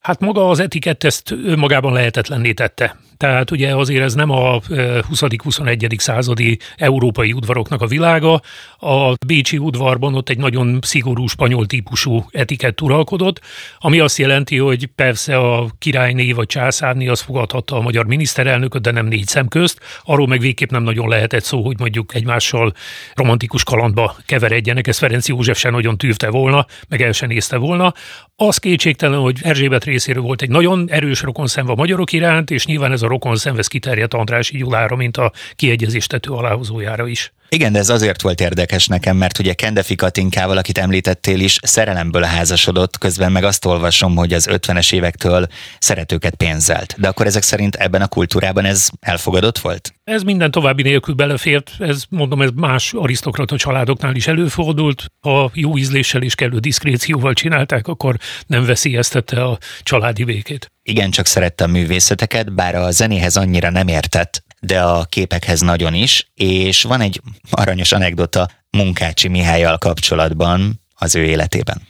Hát 0.00 0.20
maga 0.20 0.48
az 0.48 0.58
etikett 0.58 1.04
ezt 1.04 1.34
magában 1.56 1.92
lehetetlenné 1.92 2.52
tette. 2.52 2.96
Tehát 3.22 3.50
ugye 3.50 3.76
azért 3.76 4.02
ez 4.02 4.14
nem 4.14 4.30
a 4.30 4.60
20.-21. 4.60 5.98
századi 5.98 6.58
európai 6.76 7.32
udvaroknak 7.32 7.80
a 7.80 7.86
világa. 7.86 8.40
A 8.78 9.12
Bécsi 9.26 9.58
udvarban 9.58 10.14
ott 10.14 10.28
egy 10.28 10.38
nagyon 10.38 10.78
szigorú 10.80 11.26
spanyol 11.26 11.66
típusú 11.66 12.26
etikett 12.30 12.80
uralkodott, 12.80 13.40
ami 13.78 13.98
azt 13.98 14.18
jelenti, 14.18 14.58
hogy 14.58 14.86
persze 14.86 15.36
a 15.36 15.66
királyné 15.78 16.32
vagy 16.32 16.46
császárné 16.46 17.08
az 17.08 17.20
fogadhatta 17.20 17.76
a 17.76 17.80
magyar 17.80 18.06
miniszterelnököt, 18.06 18.82
de 18.82 18.90
nem 18.90 19.06
négy 19.06 19.26
szem 19.26 19.48
közt. 19.48 19.80
Arról 20.02 20.26
meg 20.26 20.40
végképp 20.40 20.70
nem 20.70 20.82
nagyon 20.82 21.08
lehetett 21.08 21.44
szó, 21.44 21.64
hogy 21.64 21.78
mondjuk 21.78 22.14
egymással 22.14 22.72
romantikus 23.14 23.64
kalandba 23.64 24.16
keveredjenek. 24.26 24.86
Ez 24.86 24.98
Ferenc 24.98 25.28
József 25.28 25.58
se 25.58 25.70
nagyon 25.70 25.98
tűvte 25.98 26.30
volna, 26.30 26.66
meg 26.88 27.02
el 27.02 27.12
se 27.12 27.26
nézte 27.26 27.56
volna. 27.56 27.92
Az 28.36 28.58
kétségtelen, 28.58 29.20
hogy 29.20 29.38
Erzsébet 29.42 29.84
részéről 29.84 30.22
volt 30.22 30.42
egy 30.42 30.50
nagyon 30.50 30.86
erős 30.90 31.22
rokonszenve 31.22 31.72
a 31.72 31.74
magyarok 31.74 32.12
iránt, 32.12 32.50
és 32.50 32.66
nyilván 32.66 32.92
ez 32.92 33.02
a 33.02 33.10
rokonszenvez 33.12 33.66
kiterjedt 33.66 34.14
Andrási 34.14 34.56
Gyulára, 34.56 34.96
mint 34.96 35.16
a 35.16 35.32
kiegyezéstető 35.54 36.30
aláhozójára 36.30 37.06
is. 37.06 37.32
Igen, 37.54 37.72
de 37.72 37.78
ez 37.78 37.88
azért 37.88 38.22
volt 38.22 38.40
érdekes 38.40 38.86
nekem, 38.86 39.16
mert 39.16 39.38
ugye 39.38 39.52
Kendefi 39.52 39.94
Katinkával, 39.94 40.56
akit 40.56 40.78
említettél 40.78 41.40
is, 41.40 41.58
szerelemből 41.62 42.22
házasodott, 42.22 42.98
közben 42.98 43.32
meg 43.32 43.44
azt 43.44 43.64
olvasom, 43.64 44.16
hogy 44.16 44.32
az 44.32 44.48
50-es 44.50 44.92
évektől 44.92 45.46
szeretőket 45.78 46.34
pénzelt. 46.34 46.94
De 46.98 47.08
akkor 47.08 47.26
ezek 47.26 47.42
szerint 47.42 47.74
ebben 47.74 48.02
a 48.02 48.08
kultúrában 48.08 48.64
ez 48.64 48.88
elfogadott 49.00 49.58
volt? 49.58 49.94
Ez 50.04 50.22
minden 50.22 50.50
további 50.50 50.82
nélkül 50.82 51.14
belefért, 51.14 51.72
ez 51.78 52.04
mondom, 52.08 52.42
ez 52.42 52.50
más 52.54 52.92
arisztokrata 52.92 53.56
családoknál 53.56 54.14
is 54.14 54.26
előfordult. 54.26 55.06
Ha 55.20 55.50
jó 55.54 55.78
ízléssel 55.78 56.22
és 56.22 56.34
kellő 56.34 56.58
diszkrécióval 56.58 57.32
csinálták, 57.32 57.86
akkor 57.86 58.16
nem 58.46 58.64
veszélyeztette 58.64 59.44
a 59.44 59.58
családi 59.82 60.24
békét. 60.24 60.72
Igen, 60.82 61.10
csak 61.10 61.26
szerette 61.26 61.64
a 61.64 61.66
művészeteket, 61.66 62.54
bár 62.54 62.74
a 62.74 62.90
zenéhez 62.90 63.36
annyira 63.36 63.70
nem 63.70 63.88
értett, 63.88 64.42
de 64.66 64.82
a 64.82 65.04
képekhez 65.04 65.60
nagyon 65.60 65.94
is, 65.94 66.30
és 66.34 66.82
van 66.82 67.00
egy 67.00 67.20
aranyos 67.50 67.92
anekdota 67.92 68.48
Munkácsi 68.70 69.28
Mihályjal 69.28 69.78
kapcsolatban 69.78 70.80
az 70.94 71.14
ő 71.14 71.24
életében. 71.24 71.82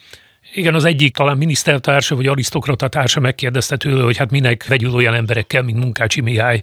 Igen, 0.54 0.74
az 0.74 0.84
egyik 0.84 1.14
talán 1.14 1.36
minisztertársa 1.36 2.16
vagy 2.16 2.26
arisztokrata 2.26 2.88
társa 2.88 3.20
megkérdezte 3.20 3.76
tőle, 3.76 4.02
hogy 4.02 4.16
hát 4.16 4.30
minek 4.30 4.66
vegyül 4.66 4.94
olyan 4.94 5.14
emberekkel, 5.14 5.62
mint 5.62 5.78
Munkácsi 5.78 6.20
Mihály. 6.20 6.62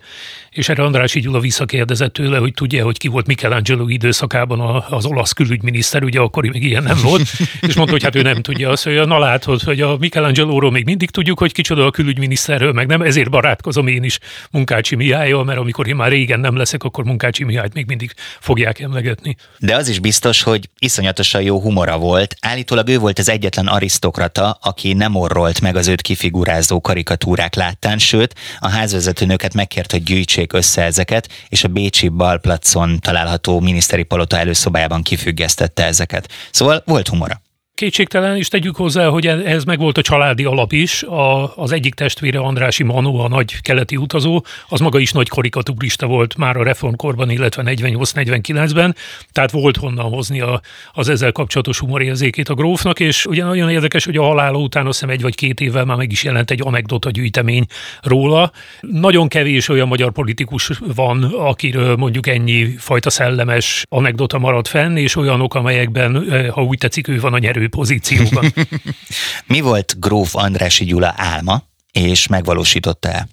És 0.50 0.70
erre 0.70 0.84
Andrási 0.84 1.20
Gyula 1.20 1.40
visszakérdezett 1.40 2.14
tőle, 2.14 2.38
hogy 2.38 2.54
tudja, 2.54 2.84
hogy 2.84 2.98
ki 2.98 3.08
volt 3.08 3.28
Michelangelo 3.28 3.88
időszakában 3.88 4.84
az 4.90 5.06
olasz 5.06 5.32
külügyminiszter, 5.32 6.04
ugye 6.04 6.20
akkor 6.20 6.44
még 6.44 6.64
ilyen 6.64 6.84
nem 6.84 6.98
volt, 7.04 7.22
és 7.68 7.76
mondta, 7.76 7.92
hogy 7.92 8.04
hát 8.04 8.16
ő 8.16 8.22
nem 8.22 8.42
tudja 8.42 8.70
azt, 8.70 8.84
hogy 8.84 9.08
na 9.08 9.20
látod, 9.20 9.62
hogy 9.62 9.82
a 9.82 9.98
Michelangelo-ról 9.98 10.72
még 10.72 10.86
mindig 10.86 11.10
tudjuk, 11.10 11.40
hogy 11.40 11.52
kicsoda 11.52 11.86
a 11.86 11.92
külügyminiszterről, 11.92 12.72
meg 12.72 12.88
nem, 12.88 13.02
ezért 13.02 13.30
barátkozom 13.30 13.88
én 13.88 14.04
is 14.04 14.20
Munkácsi 14.52 14.96
Mihályjal, 14.96 15.44
mert 15.44 15.60
amikor 15.60 15.88
én 15.88 15.96
már 15.96 16.10
régen 16.10 16.40
nem 16.40 16.56
leszek, 16.56 16.84
akkor 16.84 17.04
Munkácsi 17.04 17.44
Mihályt 17.44 17.74
még 17.74 17.86
mindig 17.86 18.14
fogják 18.40 18.80
emlegetni. 18.80 19.36
De 19.60 19.76
az 19.76 19.88
is 19.88 20.00
biztos, 20.00 20.42
hogy 20.42 20.70
iszonyatosan 20.80 21.42
jó 21.42 21.62
humora 21.62 21.98
volt. 21.98 22.36
Állítólag 22.42 22.88
ő 22.88 22.98
volt 22.98 23.20
az 23.20 23.30
egyetlen 23.30 23.68
arisztokrata, 23.80 24.58
aki 24.62 24.94
nem 24.94 25.16
orrolt 25.16 25.62
meg 25.62 25.76
az 25.76 25.88
őt 25.88 26.02
kifigurázó 26.02 26.82
karikatúrák 26.82 27.56
láttán, 27.56 27.98
sőt, 27.98 28.36
a 28.60 28.68
házvezetőnöket 28.68 29.54
megkért, 29.54 29.92
hogy 29.92 30.04
gyűjtsék 30.04 30.54
össze 30.54 30.84
ezeket, 30.84 31.30
és 31.50 31.64
a 31.64 31.68
Bécsi 31.68 32.08
Balplacon 32.08 33.00
található 33.00 33.60
miniszteri 33.60 34.04
palota 34.04 34.38
előszobájában 34.38 35.02
kifüggesztette 35.02 35.86
ezeket. 35.86 36.32
Szóval 36.52 36.84
volt 36.86 37.08
humora. 37.08 37.42
Kétségtelen, 37.80 38.38
és 38.38 38.48
tegyük 38.48 38.76
hozzá, 38.76 39.08
hogy 39.08 39.28
e- 39.28 39.42
ez 39.46 39.64
meg 39.64 39.80
volt 39.80 39.98
a 39.98 40.02
családi 40.02 40.44
alap 40.44 40.72
is. 40.72 41.04
A, 41.04 41.56
az 41.56 41.72
egyik 41.72 41.94
testvére 41.94 42.40
Andrási 42.40 42.84
Manó, 42.84 43.20
a 43.20 43.28
nagy 43.28 43.62
keleti 43.62 43.96
utazó, 43.96 44.44
az 44.68 44.80
maga 44.80 45.00
is 45.00 45.12
nagy 45.12 45.30
karikaturista 45.30 46.08
volt 46.08 46.38
már 46.38 46.58
a 46.58 46.64
reformkorban, 46.64 47.30
illetve 47.30 47.64
48-49-ben, 47.66 48.96
tehát 49.32 49.52
volt 49.52 49.78
honnan 49.78 50.12
hozni 50.12 50.42
a, 50.42 50.62
az 50.94 51.10
ezzel 51.10 51.32
kapcsolatos 51.32 51.80
humorérzékét 51.80 52.50
a 52.50 52.54
grófnak, 52.54 53.00
és 53.00 53.26
ugye 53.26 53.44
nagyon 53.44 53.70
érdekes, 53.70 54.06
hogy 54.06 54.18
a 54.18 54.24
halála 54.24 54.58
után 54.58 54.86
azt 54.86 55.00
hiszem 55.00 55.14
egy 55.14 55.22
vagy 55.22 55.36
két 55.36 55.60
évvel 55.60 55.86
már 55.86 55.98
meg 55.98 56.12
is 56.12 56.24
jelent 56.24 56.52
egy 56.52 56.62
anekdota 56.64 57.10
gyűjtemény 57.10 57.66
róla. 58.02 58.52
Nagyon 58.82 59.28
kevés 59.28 59.70
olyan 59.70 59.88
magyar 59.88 60.12
politikus 60.12 60.72
van, 60.96 61.24
akiről 61.24 61.96
mondjuk 61.96 62.28
ennyi 62.28 62.76
fajta 62.78 63.10
szellemes 63.10 63.86
anekdota 63.90 64.40
maradt 64.40 64.68
fenn, 64.68 64.96
és 64.96 65.16
olyanok, 65.16 65.56
amelyekben, 65.56 66.26
ha 66.52 66.64
úgy 66.64 66.78
tetszik, 66.78 67.08
ő 67.08 67.20
van 67.20 67.34
a 67.34 67.38
nyerő 67.38 67.68
pozícióban. 67.70 68.54
Mi 69.48 69.62
volt 69.62 69.96
Gróf 70.00 70.36
Andrási 70.36 70.86
Gyula 70.86 71.14
álma, 71.18 71.64
és 71.92 72.28
megvalósította-e? 72.28 73.28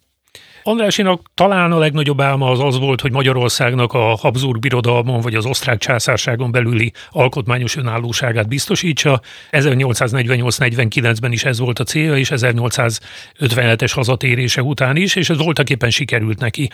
Andrásinak 0.69 1.31
talán 1.35 1.73
a 1.73 1.79
legnagyobb 1.79 2.21
álma 2.21 2.51
az 2.51 2.61
az 2.61 2.79
volt, 2.79 3.01
hogy 3.01 3.13
Magyarországnak 3.13 3.93
a 3.93 4.17
Habsburg 4.17 4.61
birodalmon 4.61 5.21
vagy 5.21 5.35
az 5.35 5.47
osztrák 5.47 5.79
császárságon 5.79 6.51
belüli 6.51 6.93
alkotmányos 7.11 7.77
önállóságát 7.77 8.49
biztosítsa. 8.49 9.21
1848-49-ben 9.51 11.33
is 11.33 11.45
ez 11.45 11.59
volt 11.59 11.79
a 11.79 11.85
célja, 11.85 12.17
és 12.17 12.31
1857-es 12.35 13.93
hazatérése 13.95 14.63
után 14.63 14.97
is, 14.97 15.15
és 15.15 15.31
ez 15.31 15.39
voltak 15.39 15.71
éppen 15.71 15.91
sikerült 15.91 16.39
neki. 16.39 16.71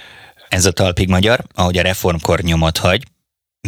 Ez 0.48 0.64
a 0.64 0.72
talpig 0.72 1.08
magyar, 1.08 1.44
ahogy 1.54 1.78
a 1.78 1.82
reformkor 1.82 2.40
nyomot 2.40 2.78
hagy. 2.78 3.02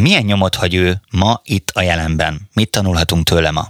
Milyen 0.01 0.25
nyomot 0.25 0.55
hagy 0.55 0.75
ő 0.75 1.01
ma 1.11 1.41
itt 1.45 1.71
a 1.75 1.83
jelenben? 1.83 2.41
Mit 2.55 2.71
tanulhatunk 2.71 3.25
tőle 3.25 3.51
ma? 3.51 3.69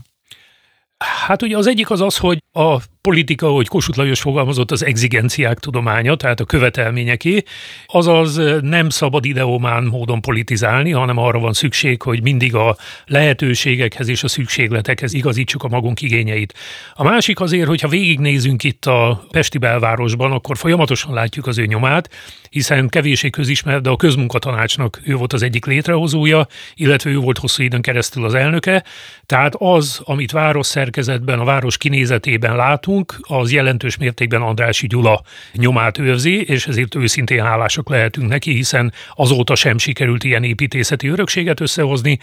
Hát 1.26 1.42
ugye 1.42 1.56
az 1.56 1.66
egyik 1.66 1.90
az 1.90 2.00
az, 2.00 2.16
hogy 2.16 2.38
a 2.52 2.80
politika, 3.08 3.49
hogy 3.49 3.68
Kossuth 3.68 3.99
Lajos 3.99 4.20
fogalmazott, 4.20 4.70
az 4.70 4.84
exigenciák 4.84 5.58
tudománya, 5.58 6.14
tehát 6.14 6.40
a 6.40 6.44
követelményeké, 6.44 7.42
azaz 7.87 8.40
nem 8.61 8.88
szabad 8.88 9.25
ideomán 9.25 9.84
módon 9.84 10.20
politizálni, 10.20 10.90
hanem 10.90 11.18
arra 11.18 11.38
van 11.38 11.52
szükség, 11.52 12.02
hogy 12.02 12.23
mindig 12.23 12.54
a 12.54 12.76
lehetőségekhez 13.06 14.08
és 14.08 14.23
a 14.23 14.28
szükségletekhez 14.28 15.12
igazítsuk 15.12 15.62
a 15.62 15.68
magunk 15.68 16.00
igényeit. 16.00 16.54
A 16.94 17.02
másik 17.02 17.40
azért, 17.40 17.66
hogyha 17.66 17.88
végignézünk 17.88 18.62
itt 18.62 18.87
a 18.87 19.25
Pesti 19.30 19.58
belvárosban, 19.58 20.32
akkor 20.32 20.56
folyamatosan 20.56 21.14
látjuk 21.14 21.46
az 21.46 21.58
ő 21.58 21.64
nyomát, 21.64 22.11
hiszen 22.50 22.88
kevésé 22.88 23.30
közismert, 23.30 23.82
de 23.82 23.90
a 23.90 23.96
közmunkatanácsnak 23.96 25.00
ő 25.04 25.14
volt 25.14 25.32
az 25.32 25.42
egyik 25.42 25.66
létrehozója, 25.66 26.46
illetve 26.75 27.11
ő 27.11 27.16
volt 27.16 27.38
hosszú 27.38 27.62
időn 27.62 27.82
keresztül 27.82 28.25
az 28.25 28.34
elnöke. 28.34 28.84
Tehát 29.26 29.54
az, 29.58 30.00
amit 30.04 30.30
város 30.30 30.66
szerkezetben, 30.66 31.38
a 31.38 31.44
város 31.44 31.76
kinézetében 31.76 32.56
látunk, 32.56 32.93
látunk, 32.94 33.16
az 33.20 33.52
jelentős 33.52 33.96
mértékben 33.96 34.42
Andrási 34.42 34.86
Gyula 34.86 35.22
nyomát 35.52 35.98
őrzi, 35.98 36.42
és 36.42 36.66
ezért 36.66 36.94
őszintén 36.94 37.42
hálások 37.42 37.88
lehetünk 37.88 38.28
neki, 38.28 38.52
hiszen 38.52 38.92
azóta 39.14 39.54
sem 39.54 39.78
sikerült 39.78 40.24
ilyen 40.24 40.44
építészeti 40.44 41.08
örökséget 41.08 41.60
összehozni, 41.60 42.18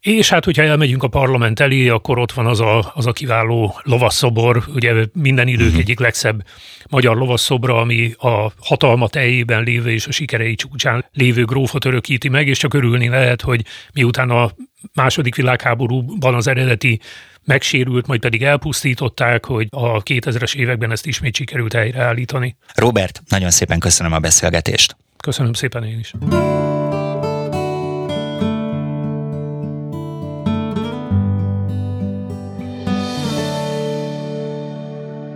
és 0.00 0.28
hát, 0.28 0.44
hogyha 0.44 0.62
elmegyünk 0.62 1.02
a 1.02 1.08
parlament 1.08 1.60
elé, 1.60 1.88
akkor 1.88 2.18
ott 2.18 2.32
van 2.32 2.46
az 2.46 2.60
a, 2.60 2.92
az 2.94 3.06
a 3.06 3.12
kiváló 3.12 3.80
lovasszobor, 3.82 4.64
ugye 4.74 5.06
minden 5.12 5.48
idők 5.48 5.66
uh-huh. 5.66 5.80
egyik 5.80 5.98
legszebb 5.98 6.44
magyar 6.88 7.16
lovasszobra, 7.16 7.76
ami 7.80 8.14
a 8.18 8.52
hatalma 8.60 9.08
teljében 9.08 9.62
lévő 9.62 9.90
és 9.90 10.06
a 10.06 10.12
sikerei 10.12 10.54
csúcsán 10.54 11.04
lévő 11.12 11.44
grófot 11.44 11.84
örökíti 11.84 12.28
meg, 12.28 12.48
és 12.48 12.58
csak 12.58 12.74
örülni 12.74 13.08
lehet, 13.08 13.42
hogy 13.42 13.64
miután 13.92 14.30
a 14.30 14.50
második 14.94 15.34
világháborúban 15.34 16.34
az 16.34 16.46
eredeti 16.46 17.00
megsérült, 17.46 18.06
majd 18.06 18.20
pedig 18.20 18.42
elpusztították, 18.42 19.44
hogy 19.44 19.66
a 19.70 20.02
2000-es 20.02 20.54
években 20.54 20.90
ezt 20.90 21.06
ismét 21.06 21.34
sikerült 21.34 21.72
helyreállítani. 21.72 22.56
Robert, 22.74 23.22
nagyon 23.28 23.50
szépen 23.50 23.78
köszönöm 23.78 24.12
a 24.12 24.18
beszélgetést. 24.18 24.96
Köszönöm 25.16 25.52
szépen 25.52 25.84
én 25.84 25.98
is. 25.98 26.12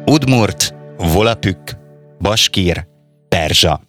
Udmurt, 0.06 0.74
Volapük, 0.96 1.58
Baskír, 2.20 2.86
Perzsa. 3.28 3.80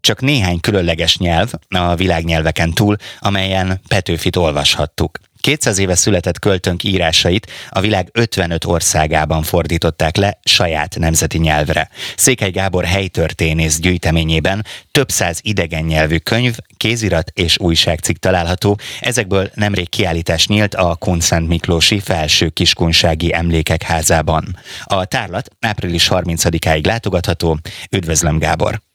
Csak 0.00 0.20
néhány 0.20 0.60
különleges 0.60 1.18
nyelv 1.18 1.52
a 1.68 1.94
világnyelveken 1.94 2.70
túl, 2.70 2.96
amelyen 3.18 3.80
Petőfit 3.88 4.36
olvashattuk. 4.36 5.18
200 5.48 5.78
éve 5.78 5.94
született 5.94 6.38
költőnk 6.38 6.84
írásait 6.84 7.50
a 7.68 7.80
világ 7.80 8.08
55 8.12 8.64
országában 8.64 9.42
fordították 9.42 10.16
le 10.16 10.38
saját 10.44 10.98
nemzeti 10.98 11.38
nyelvre. 11.38 11.88
Székely 12.16 12.50
Gábor 12.50 12.84
helytörténész 12.84 13.78
gyűjteményében 13.78 14.64
több 14.90 15.10
száz 15.10 15.38
idegen 15.42 15.84
nyelvű 15.84 16.16
könyv, 16.16 16.56
kézirat 16.76 17.30
és 17.34 17.58
újságcikk 17.58 18.16
található. 18.16 18.78
Ezekből 19.00 19.50
nemrég 19.54 19.88
kiállítás 19.88 20.46
nyílt 20.46 20.74
a 20.74 20.94
Kunszent 20.94 21.48
Miklósi 21.48 22.00
Felső 22.00 22.48
Kiskunsági 22.48 23.34
Emlékek 23.34 23.82
házában. 23.82 24.58
A 24.84 25.04
tárlat 25.04 25.50
április 25.60 26.08
30-áig 26.10 26.86
látogatható. 26.86 27.58
Üdvözlöm 27.90 28.38
Gábor! 28.38 28.87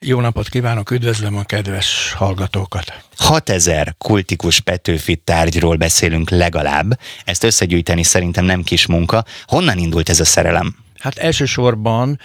Jó 0.00 0.20
napot 0.20 0.48
kívánok, 0.48 0.90
üdvözlöm 0.90 1.36
a 1.36 1.42
kedves 1.42 2.12
hallgatókat! 2.12 3.04
6000 3.16 3.94
kultikus 3.98 4.60
Petőfi 4.60 5.16
tárgyról 5.16 5.76
beszélünk 5.76 6.30
legalább. 6.30 6.98
Ezt 7.24 7.44
összegyűjteni 7.44 8.02
szerintem 8.02 8.44
nem 8.44 8.62
kis 8.62 8.86
munka. 8.86 9.24
Honnan 9.44 9.78
indult 9.78 10.08
ez 10.08 10.20
a 10.20 10.24
szerelem? 10.24 10.76
Hát 10.98 11.18
elsősorban 11.18 12.18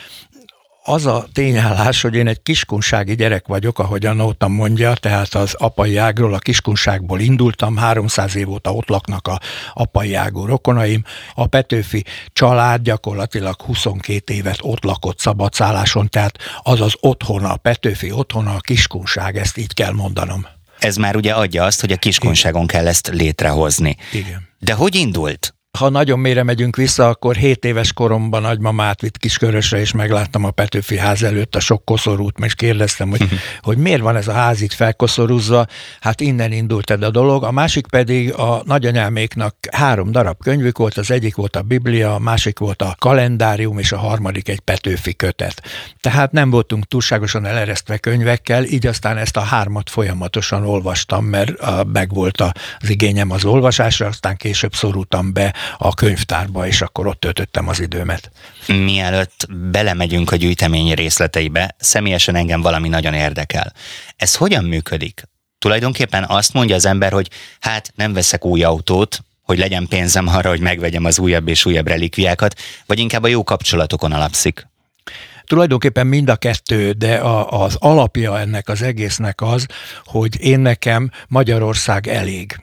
az 0.83 1.05
a 1.05 1.27
tényállás, 1.33 2.01
hogy 2.01 2.15
én 2.15 2.27
egy 2.27 2.41
kiskunsági 2.41 3.15
gyerek 3.15 3.47
vagyok, 3.47 3.79
ahogy 3.79 4.05
a 4.05 4.13
nótam 4.13 4.53
mondja, 4.53 4.93
tehát 4.93 5.33
az 5.35 5.53
apai 5.53 5.97
ágról, 5.97 6.33
a 6.33 6.39
kiskunságból 6.39 7.19
indultam, 7.19 7.77
300 7.77 8.35
év 8.35 8.49
óta 8.49 8.73
ott 8.73 8.87
laknak 8.87 9.27
a 9.27 9.39
apai 9.73 10.13
ágú 10.13 10.45
rokonaim. 10.45 11.03
A 11.33 11.47
Petőfi 11.47 12.03
család 12.33 12.81
gyakorlatilag 12.81 13.61
22 13.61 14.33
évet 14.33 14.59
ott 14.61 14.83
lakott 14.83 15.19
szabadszálláson, 15.19 16.09
tehát 16.09 16.37
az 16.61 16.81
az 16.81 16.95
otthona, 16.99 17.51
a 17.51 17.57
Petőfi 17.57 18.11
otthona, 18.11 18.53
a 18.53 18.59
kiskunság, 18.59 19.37
ezt 19.37 19.57
így 19.57 19.73
kell 19.73 19.93
mondanom. 19.93 20.47
Ez 20.79 20.95
már 20.95 21.15
ugye 21.15 21.33
adja 21.33 21.63
azt, 21.63 21.81
hogy 21.81 21.91
a 21.91 21.97
kiskunságon 21.97 22.67
kell 22.67 22.87
ezt 22.87 23.07
létrehozni. 23.07 23.95
Igen. 24.11 24.47
De 24.59 24.73
hogy 24.73 24.95
indult? 24.95 25.53
Ha 25.77 25.89
nagyon 25.89 26.19
mélyre 26.19 26.43
megyünk 26.43 26.75
vissza, 26.75 27.07
akkor 27.07 27.35
7 27.35 27.65
éves 27.65 27.93
koromban 27.93 28.41
nagymamát 28.41 29.01
vitt 29.01 29.17
Kiskörösre, 29.17 29.79
és 29.79 29.91
megláttam 29.91 30.43
a 30.43 30.51
Petőfi 30.51 30.97
ház 30.97 31.23
előtt 31.23 31.55
a 31.55 31.59
sok 31.59 31.85
koszorút, 31.85 32.37
és 32.45 32.55
kérdeztem, 32.55 33.09
hogy, 33.09 33.21
hogy 33.61 33.77
miért 33.77 34.01
van 34.01 34.15
ez 34.15 34.27
a 34.27 34.33
ház 34.33 34.61
itt 34.61 34.73
felkoszorúzva. 34.73 35.65
Hát 35.99 36.21
innen 36.21 36.51
indult 36.51 36.89
ez 36.89 37.01
a 37.01 37.09
dolog. 37.09 37.43
A 37.43 37.51
másik 37.51 37.87
pedig 37.87 38.33
a 38.33 38.61
nagyanyáméknak 38.65 39.55
három 39.71 40.11
darab 40.11 40.37
könyvük 40.43 40.77
volt, 40.77 40.97
az 40.97 41.11
egyik 41.11 41.35
volt 41.35 41.55
a 41.55 41.61
Biblia, 41.61 42.13
a 42.13 42.19
másik 42.19 42.59
volt 42.59 42.81
a 42.81 42.95
kalendárium, 42.99 43.79
és 43.79 43.91
a 43.91 43.97
harmadik 43.97 44.49
egy 44.49 44.59
Petőfi 44.59 45.15
kötet. 45.15 45.61
Tehát 46.01 46.31
nem 46.31 46.49
voltunk 46.49 46.85
túlságosan 46.85 47.45
eleresztve 47.45 47.97
könyvekkel, 47.97 48.63
így 48.63 48.87
aztán 48.87 49.17
ezt 49.17 49.37
a 49.37 49.41
hármat 49.41 49.89
folyamatosan 49.89 50.65
olvastam, 50.65 51.25
mert 51.25 51.51
meg 51.85 52.13
volt 52.13 52.41
az 52.41 52.89
igényem 52.89 53.31
az 53.31 53.45
olvasásra, 53.45 54.07
aztán 54.07 54.35
később 54.35 54.73
szorultam 54.73 55.33
be 55.33 55.53
a 55.77 55.93
könyvtárba, 55.93 56.67
és 56.67 56.81
akkor 56.81 57.07
ott 57.07 57.19
töltöttem 57.19 57.67
az 57.67 57.79
időmet. 57.79 58.31
Mielőtt 58.67 59.47
belemegyünk 59.71 60.31
a 60.31 60.35
gyűjtemény 60.35 60.93
részleteibe, 60.93 61.75
személyesen 61.79 62.35
engem 62.35 62.61
valami 62.61 62.87
nagyon 62.87 63.13
érdekel. 63.13 63.73
Ez 64.15 64.35
hogyan 64.35 64.63
működik? 64.63 65.23
Tulajdonképpen 65.59 66.25
azt 66.27 66.53
mondja 66.53 66.75
az 66.75 66.85
ember, 66.85 67.11
hogy 67.11 67.29
hát 67.59 67.91
nem 67.95 68.13
veszek 68.13 68.45
új 68.45 68.63
autót, 68.63 69.23
hogy 69.41 69.57
legyen 69.57 69.87
pénzem 69.87 70.27
arra, 70.27 70.49
hogy 70.49 70.59
megvegyem 70.59 71.05
az 71.05 71.19
újabb 71.19 71.47
és 71.47 71.65
újabb 71.65 71.87
relikviákat, 71.87 72.59
vagy 72.85 72.99
inkább 72.99 73.23
a 73.23 73.27
jó 73.27 73.43
kapcsolatokon 73.43 74.11
alapszik? 74.11 74.67
Tulajdonképpen 75.43 76.07
mind 76.07 76.29
a 76.29 76.35
kettő, 76.35 76.91
de 76.91 77.15
a, 77.15 77.63
az 77.63 77.75
alapja 77.79 78.39
ennek 78.39 78.69
az 78.69 78.81
egésznek 78.81 79.41
az, 79.41 79.65
hogy 80.05 80.41
én 80.41 80.59
nekem 80.59 81.11
Magyarország 81.27 82.07
elég 82.07 82.61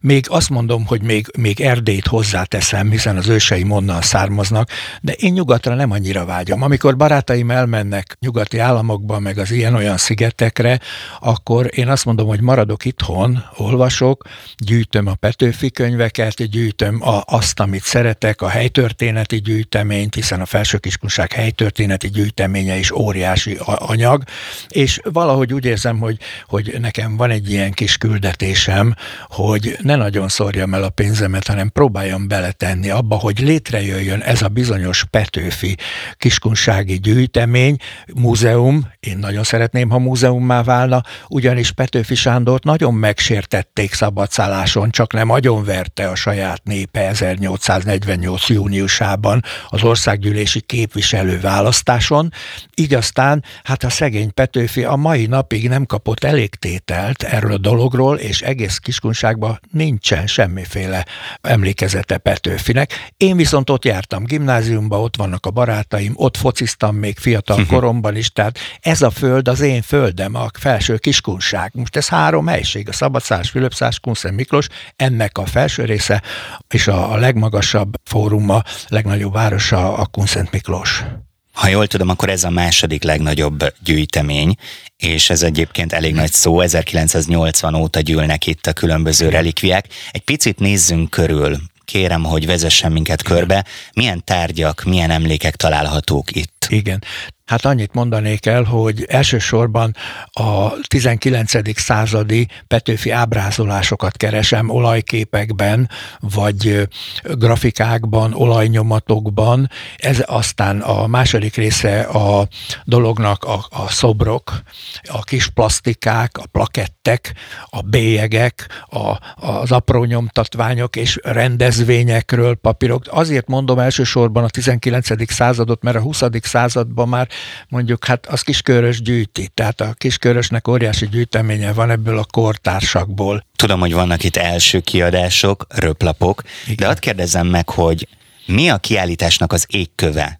még 0.00 0.26
azt 0.28 0.50
mondom, 0.50 0.86
hogy 0.86 1.02
még, 1.02 1.26
még 1.38 1.60
Erdélyt 1.60 2.06
hozzáteszem, 2.06 2.90
hiszen 2.90 3.16
az 3.16 3.28
őseim 3.28 3.70
onnan 3.70 4.02
származnak, 4.02 4.68
de 5.00 5.12
én 5.12 5.32
nyugatra 5.32 5.74
nem 5.74 5.90
annyira 5.90 6.24
vágyom. 6.24 6.62
Amikor 6.62 6.96
barátaim 6.96 7.50
elmennek 7.50 8.16
nyugati 8.20 8.58
államokba, 8.58 9.18
meg 9.18 9.38
az 9.38 9.50
ilyen-olyan 9.50 9.96
szigetekre, 9.96 10.80
akkor 11.20 11.70
én 11.70 11.88
azt 11.88 12.04
mondom, 12.04 12.26
hogy 12.28 12.40
maradok 12.40 12.84
itthon, 12.84 13.44
olvasok, 13.56 14.24
gyűjtöm 14.56 15.06
a 15.06 15.14
Petőfi 15.14 15.70
könyveket, 15.70 16.50
gyűjtöm 16.50 17.02
a, 17.02 17.22
azt, 17.26 17.60
amit 17.60 17.82
szeretek, 17.82 18.42
a 18.42 18.48
helytörténeti 18.48 19.40
gyűjteményt, 19.40 20.14
hiszen 20.14 20.40
a 20.40 20.46
felsőkiskunság 20.46 21.32
helytörténeti 21.32 22.08
gyűjteménye 22.08 22.76
is 22.76 22.90
óriási 22.90 23.58
anyag, 23.64 24.22
és 24.68 25.00
valahogy 25.02 25.52
úgy 25.52 25.64
érzem, 25.64 25.98
hogy, 25.98 26.18
hogy 26.46 26.76
nekem 26.80 27.16
van 27.16 27.30
egy 27.30 27.50
ilyen 27.50 27.72
kis 27.72 27.96
küldetésem, 27.96 28.94
hogy 29.28 29.73
ne 29.82 29.96
nagyon 29.96 30.28
szórjam 30.28 30.74
el 30.74 30.82
a 30.82 30.88
pénzemet, 30.88 31.46
hanem 31.46 31.70
próbáljam 31.70 32.28
beletenni 32.28 32.90
abba, 32.90 33.16
hogy 33.16 33.38
létrejöjjön 33.38 34.20
ez 34.20 34.42
a 34.42 34.48
bizonyos 34.48 35.04
Petőfi 35.10 35.76
kiskunsági 36.16 36.98
gyűjtemény, 36.98 37.76
múzeum, 38.14 38.92
én 39.00 39.18
nagyon 39.18 39.42
szeretném, 39.42 39.90
ha 39.90 39.98
múzeummá 39.98 40.62
válna, 40.62 41.02
ugyanis 41.28 41.72
Petőfi 41.72 42.14
Sándort 42.14 42.64
nagyon 42.64 42.94
megsértették 42.94 43.92
szabadszálláson, 43.92 44.90
csak 44.90 45.12
nem 45.12 45.30
agyonverte 45.30 46.08
a 46.08 46.14
saját 46.14 46.60
népe 46.64 47.08
1848. 47.08 48.48
júniusában 48.48 49.42
az 49.68 49.82
országgyűlési 49.82 50.60
képviselő 50.60 51.40
választáson, 51.40 52.32
így 52.74 52.94
aztán 52.94 53.44
hát 53.62 53.84
a 53.84 53.90
szegény 53.90 54.34
Petőfi 54.34 54.84
a 54.84 54.96
mai 54.96 55.26
napig 55.26 55.68
nem 55.68 55.86
kapott 55.86 56.24
elégtételt 56.24 57.22
erről 57.22 57.52
a 57.52 57.58
dologról, 57.58 58.16
és 58.16 58.42
egész 58.42 58.78
kiskunságban 58.78 59.60
nincsen 59.70 60.26
semmiféle 60.26 61.06
emlékezete 61.40 62.18
Petőfinek. 62.18 63.10
Én 63.16 63.36
viszont 63.36 63.70
ott 63.70 63.84
jártam 63.84 64.24
gimnáziumba, 64.24 65.00
ott 65.00 65.16
vannak 65.16 65.46
a 65.46 65.50
barátaim, 65.50 66.12
ott 66.16 66.36
fociztam 66.36 66.96
még 66.96 67.18
fiatal 67.18 67.58
mhm. 67.58 67.68
koromban 67.68 68.16
is, 68.16 68.30
tehát 68.30 68.58
ez 68.80 69.02
a 69.02 69.10
föld 69.10 69.48
az 69.48 69.60
én 69.60 69.82
földem, 69.82 70.34
a 70.34 70.46
felső 70.58 70.96
kiskunság. 70.96 71.70
Most 71.74 71.96
ez 71.96 72.08
három 72.08 72.46
helység, 72.46 72.88
a 72.88 72.92
Szabadszás, 72.92 73.50
Fülöpszás, 73.50 74.00
Kunszent 74.00 74.36
Miklós, 74.36 74.66
ennek 74.96 75.38
a 75.38 75.46
felső 75.46 75.84
része, 75.84 76.22
és 76.68 76.86
a, 76.86 77.12
a 77.12 77.16
legmagasabb 77.16 77.94
fóruma, 78.04 78.62
legnagyobb 78.88 79.32
városa 79.32 79.96
a 79.96 80.06
Kunszent 80.06 80.50
Miklós. 80.50 81.04
Ha 81.54 81.68
jól 81.68 81.86
tudom, 81.86 82.08
akkor 82.08 82.28
ez 82.28 82.44
a 82.44 82.50
második 82.50 83.02
legnagyobb 83.02 83.74
gyűjtemény, 83.84 84.54
és 84.96 85.30
ez 85.30 85.42
egyébként 85.42 85.92
elég 85.92 86.14
nagy 86.14 86.32
szó, 86.32 86.60
1980 86.60 87.74
óta 87.74 88.00
gyűlnek 88.00 88.46
itt 88.46 88.66
a 88.66 88.72
különböző 88.72 89.28
relikviák. 89.28 89.86
Egy 90.10 90.20
picit 90.20 90.58
nézzünk 90.58 91.10
körül, 91.10 91.58
kérem, 91.84 92.24
hogy 92.24 92.46
vezessen 92.46 92.92
minket 92.92 93.22
körbe, 93.22 93.64
milyen 93.92 94.24
tárgyak, 94.24 94.82
milyen 94.82 95.10
emlékek 95.10 95.56
találhatók 95.56 96.36
itt. 96.36 96.66
Igen. 96.68 97.04
Hát 97.44 97.64
annyit 97.64 97.94
mondanék 97.94 98.46
el, 98.46 98.62
hogy 98.62 99.04
elsősorban 99.08 99.96
a 100.32 100.80
19. 100.86 101.80
századi 101.80 102.48
Petőfi 102.66 103.10
ábrázolásokat 103.10 104.16
keresem 104.16 104.68
olajképekben, 104.68 105.90
vagy 106.20 106.88
grafikákban, 107.22 108.32
olajnyomatokban. 108.34 109.70
Ez 109.96 110.22
aztán 110.26 110.80
a 110.80 111.06
második 111.06 111.54
része 111.54 112.00
a 112.00 112.48
dolognak 112.84 113.44
a, 113.44 113.66
a 113.70 113.88
szobrok, 113.88 114.62
a 115.02 115.22
kis 115.22 115.48
plastikák, 115.48 116.38
a 116.38 116.46
plakettek, 116.46 117.34
a 117.64 117.80
bélyegek, 117.80 118.84
a, 118.86 119.18
az 119.46 119.72
apró 119.72 120.04
nyomtatványok 120.04 120.96
és 120.96 121.18
rendezvényekről 121.22 122.54
papírok. 122.54 123.04
Azért 123.10 123.46
mondom 123.46 123.78
elsősorban 123.78 124.44
a 124.44 124.48
19. 124.48 125.32
századot, 125.32 125.82
mert 125.82 125.96
a 125.96 126.00
20. 126.00 126.22
században 126.42 127.08
már 127.08 127.32
mondjuk 127.68 128.04
hát 128.04 128.26
az 128.26 128.42
kiskörös 128.42 129.02
gyűjti, 129.02 129.50
tehát 129.54 129.80
a 129.80 129.94
kiskörösnek 129.98 130.68
óriási 130.68 131.08
gyűjteménye 131.08 131.72
van 131.72 131.90
ebből 131.90 132.18
a 132.18 132.24
kortársakból. 132.30 133.46
Tudom, 133.56 133.80
hogy 133.80 133.92
vannak 133.92 134.24
itt 134.24 134.36
első 134.36 134.80
kiadások, 134.80 135.66
röplapok, 135.68 136.42
Igen. 136.64 136.76
de 136.76 136.88
azt 136.88 136.98
kérdezem 136.98 137.46
meg, 137.46 137.68
hogy 137.68 138.08
mi 138.46 138.68
a 138.68 138.76
kiállításnak 138.78 139.52
az 139.52 139.66
égköve? 139.68 140.38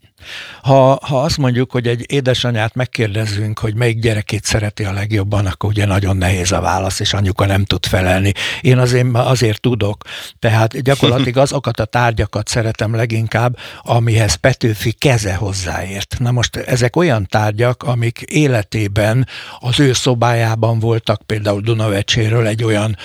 Ha, 0.62 0.98
ha 1.02 1.22
azt 1.22 1.36
mondjuk, 1.36 1.70
hogy 1.70 1.86
egy 1.86 2.04
édesanyát 2.12 2.74
megkérdezzünk, 2.74 3.58
hogy 3.58 3.74
melyik 3.74 3.98
gyerekét 3.98 4.44
szereti 4.44 4.84
a 4.84 4.92
legjobban, 4.92 5.46
akkor 5.46 5.70
ugye 5.70 5.86
nagyon 5.86 6.16
nehéz 6.16 6.52
a 6.52 6.60
válasz, 6.60 7.00
és 7.00 7.12
anyuka 7.12 7.46
nem 7.46 7.64
tud 7.64 7.86
felelni. 7.86 8.32
Én 8.60 8.78
azért, 8.78 9.06
azért 9.14 9.60
tudok. 9.60 10.04
Tehát 10.38 10.82
gyakorlatilag 10.82 11.36
azokat 11.46 11.80
a 11.80 11.84
tárgyakat 11.84 12.48
szeretem 12.48 12.94
leginkább, 12.94 13.56
amihez 13.82 14.34
Petőfi 14.34 14.92
keze 14.92 15.34
hozzáért. 15.34 16.16
Na 16.18 16.30
most 16.30 16.56
ezek 16.56 16.96
olyan 16.96 17.26
tárgyak, 17.26 17.82
amik 17.82 18.20
életében 18.20 19.26
az 19.58 19.80
ő 19.80 19.92
szobájában 19.92 20.78
voltak, 20.78 21.22
például 21.26 21.60
Dunavecséről 21.60 22.46
egy 22.46 22.64
olyan 22.64 22.96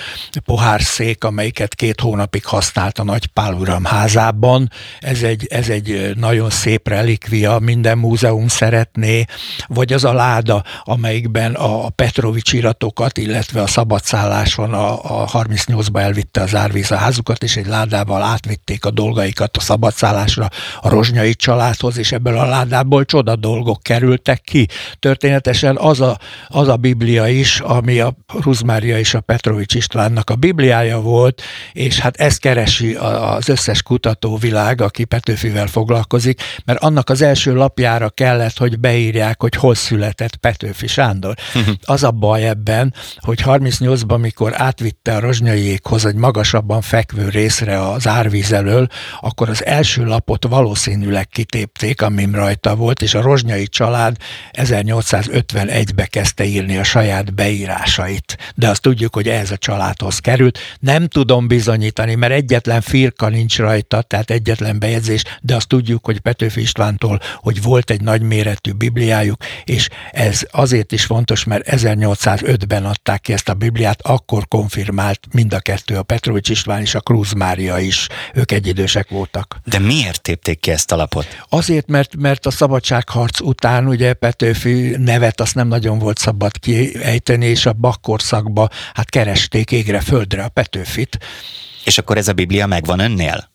pohárszék, 0.44 1.24
amelyiket 1.24 1.74
két 1.74 2.00
hónapig 2.00 2.44
használt 2.44 2.98
a 2.98 3.04
Nagy 3.04 3.26
Pál 3.26 3.54
uram 3.54 3.84
házában. 3.84 4.70
Ez 5.00 5.22
egy, 5.22 5.46
ez 5.50 5.68
egy 5.68 6.10
nagyon 6.16 6.50
szép 6.50 6.88
relikt, 6.88 7.09
relikvia 7.10 7.58
minden 7.58 7.98
múzeum 7.98 8.48
szeretné, 8.48 9.24
vagy 9.66 9.92
az 9.92 10.04
a 10.04 10.12
láda, 10.12 10.64
amelyikben 10.84 11.54
a 11.54 11.88
Petrovics 11.88 12.52
iratokat, 12.52 13.18
illetve 13.18 13.62
a 13.62 13.66
szabadszálláson 13.66 14.72
a, 14.72 15.22
a 15.22 15.28
38-ba 15.28 16.00
elvitte 16.00 16.40
az 16.40 16.54
árvíz 16.54 16.90
a 16.90 16.96
házukat, 16.96 17.42
és 17.42 17.56
egy 17.56 17.66
ládával 17.66 18.22
átvitték 18.22 18.84
a 18.84 18.90
dolgaikat 18.90 19.56
a 19.56 19.60
szabadszállásra 19.60 20.48
a 20.80 20.88
rozsnyai 20.88 21.34
családhoz, 21.34 21.98
és 21.98 22.12
ebből 22.12 22.38
a 22.38 22.44
ládából 22.44 23.04
csoda 23.04 23.36
dolgok 23.36 23.82
kerültek 23.82 24.40
ki. 24.40 24.68
Történetesen 24.98 25.76
az 25.76 26.00
a, 26.00 26.18
az 26.48 26.68
a 26.68 26.76
Biblia 26.76 27.28
is, 27.28 27.60
ami 27.60 28.00
a 28.00 28.14
Ruzmária 28.40 28.98
és 28.98 29.14
a 29.14 29.20
Petrovics 29.20 29.74
Istvánnak 29.74 30.30
a 30.30 30.34
Bibliája 30.34 31.00
volt, 31.00 31.42
és 31.72 31.98
hát 31.98 32.16
ezt 32.16 32.40
keresi 32.40 32.94
az 32.94 33.48
összes 33.48 33.82
kutatóvilág, 33.82 34.80
aki 34.80 35.04
Petőfivel 35.04 35.66
foglalkozik, 35.66 36.42
mert 36.64 36.82
annak 36.82 36.99
annak 37.00 37.20
az 37.20 37.28
első 37.28 37.54
lapjára 37.54 38.10
kellett, 38.10 38.58
hogy 38.58 38.78
beírják, 38.78 39.40
hogy 39.40 39.54
hol 39.54 39.74
született 39.74 40.36
Petőfi 40.36 40.86
Sándor. 40.86 41.34
Az 41.84 42.02
a 42.02 42.10
baj 42.10 42.48
ebben, 42.48 42.94
hogy 43.18 43.42
38-ban, 43.44 44.20
mikor 44.20 44.52
átvitte 44.54 45.14
a 45.14 45.20
rozsnyaiékhoz 45.20 46.04
egy 46.04 46.14
magasabban 46.14 46.80
fekvő 46.80 47.28
részre 47.28 47.90
az 47.90 48.06
árvíz 48.06 48.52
elől, 48.52 48.86
akkor 49.20 49.48
az 49.48 49.64
első 49.64 50.04
lapot 50.04 50.44
valószínűleg 50.44 51.28
kitépték, 51.28 52.02
amim 52.02 52.34
rajta 52.34 52.74
volt, 52.74 53.02
és 53.02 53.14
a 53.14 53.20
rozsnyai 53.20 53.66
család 53.66 54.16
1851-be 54.52 56.06
kezdte 56.06 56.44
írni 56.44 56.76
a 56.76 56.84
saját 56.84 57.34
beírásait. 57.34 58.36
De 58.54 58.68
azt 58.68 58.82
tudjuk, 58.82 59.14
hogy 59.14 59.28
ehhez 59.28 59.50
a 59.50 59.56
családhoz 59.56 60.18
került. 60.18 60.58
Nem 60.80 61.06
tudom 61.06 61.46
bizonyítani, 61.46 62.14
mert 62.14 62.32
egyetlen 62.32 62.80
firka 62.80 63.28
nincs 63.28 63.58
rajta, 63.58 64.02
tehát 64.02 64.30
egyetlen 64.30 64.78
bejegyzés, 64.78 65.22
de 65.42 65.54
azt 65.54 65.68
tudjuk, 65.68 66.04
hogy 66.04 66.20
Petőfi 66.20 66.64
Istvántól, 66.90 67.20
hogy 67.36 67.62
volt 67.62 67.90
egy 67.90 68.00
nagyméretű 68.00 68.72
bibliájuk, 68.72 69.44
és 69.64 69.88
ez 70.10 70.42
azért 70.50 70.92
is 70.92 71.04
fontos, 71.04 71.44
mert 71.44 71.62
1805-ben 71.66 72.84
adták 72.84 73.20
ki 73.20 73.32
ezt 73.32 73.48
a 73.48 73.54
bibliát, 73.54 74.00
akkor 74.02 74.48
konfirmált 74.48 75.20
mind 75.32 75.52
a 75.52 75.60
kettő, 75.60 75.96
a 75.96 76.02
Petrovics 76.02 76.48
István 76.48 76.80
és 76.80 76.94
a 76.94 77.00
Krúz 77.00 77.32
Mária 77.32 77.78
is. 77.78 78.06
Ők 78.34 78.52
egyidősek 78.52 79.08
voltak. 79.08 79.60
De 79.64 79.78
miért 79.78 80.22
tépték 80.22 80.60
ki 80.60 80.70
ezt 80.70 80.92
a 80.92 80.96
lapot? 80.96 81.26
Azért, 81.48 81.88
mert, 81.88 82.16
mert 82.16 82.46
a 82.46 82.50
szabadságharc 82.50 83.40
után 83.40 83.86
ugye 83.86 84.12
Petőfi 84.12 84.94
nevet 84.98 85.40
azt 85.40 85.54
nem 85.54 85.68
nagyon 85.68 85.98
volt 85.98 86.18
szabad 86.18 86.58
kiejteni, 86.58 87.46
és 87.46 87.66
a 87.66 87.72
bakkorszakba 87.72 88.68
hát 88.94 89.10
keresték 89.10 89.72
égre 89.72 90.00
földre 90.00 90.42
a 90.42 90.48
Petőfit. 90.48 91.18
És 91.84 91.98
akkor 91.98 92.16
ez 92.16 92.28
a 92.28 92.32
Biblia 92.32 92.66
megvan 92.66 92.98
önnél? 92.98 93.50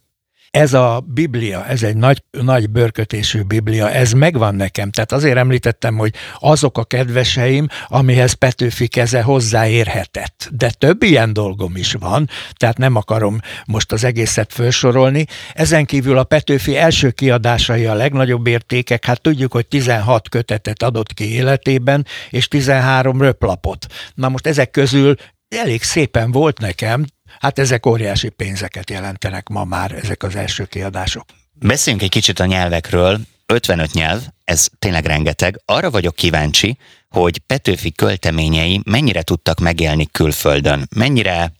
Ez 0.52 0.74
a 0.74 1.04
Biblia, 1.08 1.66
ez 1.66 1.84
egy 1.84 1.98
nagy, 1.98 2.24
nagy 2.32 2.70
bőrkötésű 2.70 3.42
Biblia, 3.42 3.92
ez 3.92 4.12
megvan 4.12 4.56
nekem. 4.56 4.92
Tehát 4.92 5.12
azért 5.12 5.38
említettem, 5.38 5.98
hogy 5.98 6.14
azok 6.40 6.78
a 6.78 6.84
kedveseim, 6.84 7.68
amihez 7.88 8.34
Petőfi 8.34 8.88
keze 8.88 9.22
hozzáérhetett. 9.22 10.50
De 10.52 10.70
több 10.70 11.04
ilyen 11.04 11.34
dolgom 11.34 11.76
is 11.76 11.94
van, 11.94 12.30
tehát 12.54 12.78
nem 12.78 12.96
akarom 12.96 13.40
most 13.66 13.92
az 13.92 14.04
egészet 14.04 14.54
felsorolni. 14.54 15.26
Ezen 15.54 15.86
kívül 15.86 16.18
a 16.18 16.24
Petőfi 16.24 16.78
első 16.78 17.12
kiadásai 17.12 17.86
a 17.86 17.94
legnagyobb 17.94 18.48
értékek, 18.48 19.06
hát 19.06 19.22
tudjuk, 19.22 19.52
hogy 19.52 19.68
16 19.68 20.30
kötetet 20.30 20.84
adott 20.84 21.14
ki 21.14 21.34
életében, 21.34 22.06
és 22.30 22.48
13 22.48 23.22
röplapot. 23.22 23.86
Na 24.14 24.30
most 24.30 24.48
ezek 24.48 24.72
közül 24.72 25.16
elég 25.56 25.84
szépen 25.84 26.32
volt 26.32 26.60
nekem, 26.60 27.06
Hát 27.40 27.60
ezek 27.60 27.86
óriási 27.86 28.30
pénzeket 28.30 28.90
jelentenek 28.90 29.48
ma 29.48 29.64
már, 29.64 29.92
ezek 29.92 30.24
az 30.24 30.36
első 30.36 30.66
kiadások. 30.66 31.26
Beszéljünk 31.54 32.04
egy 32.04 32.12
kicsit 32.12 32.40
a 32.40 32.46
nyelvekről. 32.46 33.20
55 33.46 33.94
nyelv, 33.94 34.22
ez 34.44 34.68
tényleg 34.80 35.06
rengeteg. 35.06 35.62
Arra 35.66 35.90
vagyok 35.90 36.16
kíváncsi, 36.16 36.78
hogy 37.10 37.38
Petőfi 37.38 37.92
költeményei 37.92 38.82
mennyire 38.86 39.22
tudtak 39.22 39.60
megélni 39.60 40.08
külföldön, 40.12 40.88
mennyire 40.96 41.54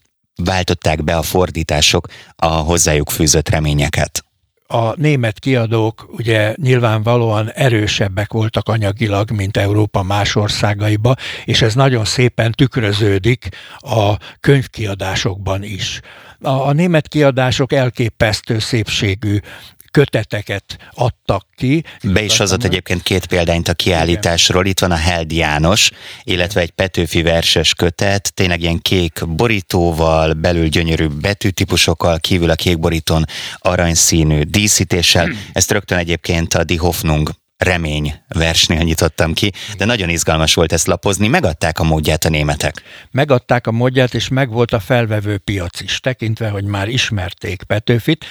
váltották 0.44 1.04
be 1.04 1.18
a 1.18 1.22
fordítások 1.22 2.08
a 2.36 2.48
hozzájuk 2.48 3.10
fűzött 3.10 3.50
reményeket 3.50 4.26
a 4.68 5.00
német 5.00 5.40
kiadók 5.40 6.08
ugye 6.12 6.54
nyilvánvalóan 6.62 7.52
erősebbek 7.52 8.34
voltak 8.34 8.70
anyagilag, 8.70 9.32
mint 9.32 9.58
Európa 9.58 10.04
más 10.04 10.36
országaiba, 10.36 11.16
és 11.46 11.62
ez 11.62 11.76
nagyon 11.76 12.06
szépen 12.06 12.52
tükröződik 12.52 13.50
a 13.78 14.14
könyvkiadásokban 14.40 15.64
is. 15.64 16.00
A, 16.42 16.50
a 16.50 16.72
német 16.74 17.08
kiadások 17.08 17.74
elképesztő 17.74 18.60
szépségű 18.60 19.38
köteteket 19.96 20.78
adtak 20.92 21.46
ki. 21.56 21.84
Be 22.04 22.24
is 22.24 22.38
hozott 22.38 22.64
egyébként 22.64 23.04
két 23.04 23.26
példányt 23.26 23.68
a 23.68 23.74
kiállításról. 23.74 24.66
Itt 24.66 24.80
van 24.80 24.92
a 24.92 24.96
Held 24.96 25.32
János, 25.32 25.92
illetve 26.24 26.62
egy 26.62 26.72
Petőfi 26.72 27.22
verses 27.22 27.74
kötet, 27.74 28.34
tényleg 28.34 28.62
ilyen 28.62 28.80
kék 28.80 29.28
borítóval, 29.28 30.34
belül 30.34 30.68
gyönyörű 30.68 31.08
betűtípusokkal, 31.08 32.20
kívül 32.20 32.50
a 32.50 32.56
kék 32.56 32.80
borítón 32.80 33.26
aranyszínű 33.58 34.42
díszítéssel. 34.42 35.30
Ezt 35.54 35.72
rögtön 35.72 35.98
egyébként 35.98 36.54
a 36.54 36.64
Die 36.64 36.80
Hoffnung 36.80 37.30
remény 37.58 38.14
versnél 38.28 38.82
nyitottam 38.82 39.34
ki, 39.34 39.52
de 39.78 39.86
nagyon 39.86 40.10
izgalmas 40.10 40.54
volt 40.54 40.72
ezt 40.72 40.88
lapozni. 40.88 41.28
Megadták 41.28 41.80
a 41.80 41.84
módját 41.84 42.26
a 42.26 42.30
németek. 42.30 42.82
Megadták 43.12 43.68
a 43.68 43.72
módját, 43.72 44.14
és 44.14 44.28
megvolt 44.28 44.74
a 44.74 44.80
felvevő 44.80 45.38
piac 45.38 45.80
is, 45.80 46.00
tekintve, 46.00 46.50
hogy 46.50 46.64
már 46.64 46.88
ismerték 46.88 47.64
Petőfit. 47.64 48.26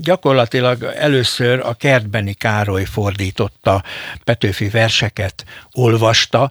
Gyakorlatilag 0.00 0.82
először 0.82 1.60
a 1.60 1.74
Kertbeni 1.74 2.32
Károly 2.32 2.84
fordította 2.84 3.82
Petőfi 4.24 4.68
verseket, 4.68 5.44
olvasta, 5.72 6.50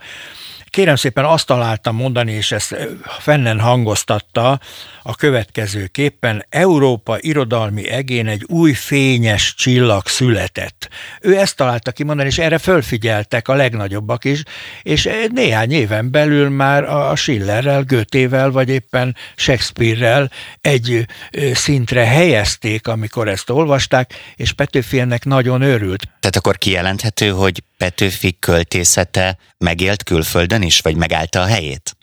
Kérem 0.73 0.95
szépen 0.95 1.25
azt 1.25 1.45
találtam 1.45 1.95
mondani, 1.95 2.31
és 2.31 2.51
ezt 2.51 2.75
fennen 3.19 3.59
hangoztatta 3.59 4.59
a 5.03 5.15
következőképpen, 5.15 6.45
Európa 6.49 7.17
irodalmi 7.19 7.89
egén 7.89 8.27
egy 8.27 8.43
új 8.47 8.73
fényes 8.73 9.53
csillag 9.55 10.07
született. 10.07 10.89
Ő 11.21 11.37
ezt 11.37 11.55
találta 11.55 11.91
kimondani, 11.91 12.29
és 12.29 12.37
erre 12.37 12.57
fölfigyeltek 12.57 13.47
a 13.47 13.53
legnagyobbak 13.53 14.25
is, 14.25 14.43
és 14.83 15.09
néhány 15.29 15.71
éven 15.71 16.11
belül 16.11 16.49
már 16.49 16.83
a 16.83 17.15
Schillerrel, 17.15 17.83
Götével, 17.83 18.51
vagy 18.51 18.69
éppen 18.69 19.15
Shakespeare-rel 19.35 20.31
egy 20.61 21.05
szintre 21.53 22.05
helyezték, 22.05 22.87
amikor 22.87 23.27
ezt 23.27 23.49
olvasták, 23.49 24.13
és 24.35 24.53
Petőfi 24.53 24.99
ennek 24.99 25.25
nagyon 25.25 25.61
örült. 25.61 26.03
Tehát 26.19 26.35
akkor 26.35 26.57
kijelenthető, 26.57 27.29
hogy 27.29 27.63
Petőfi 27.83 28.35
költészete 28.39 29.37
megélt 29.57 30.03
külföldön 30.03 30.61
is, 30.61 30.79
vagy 30.79 30.95
megállta 30.95 31.41
a 31.41 31.45
helyét? 31.45 31.95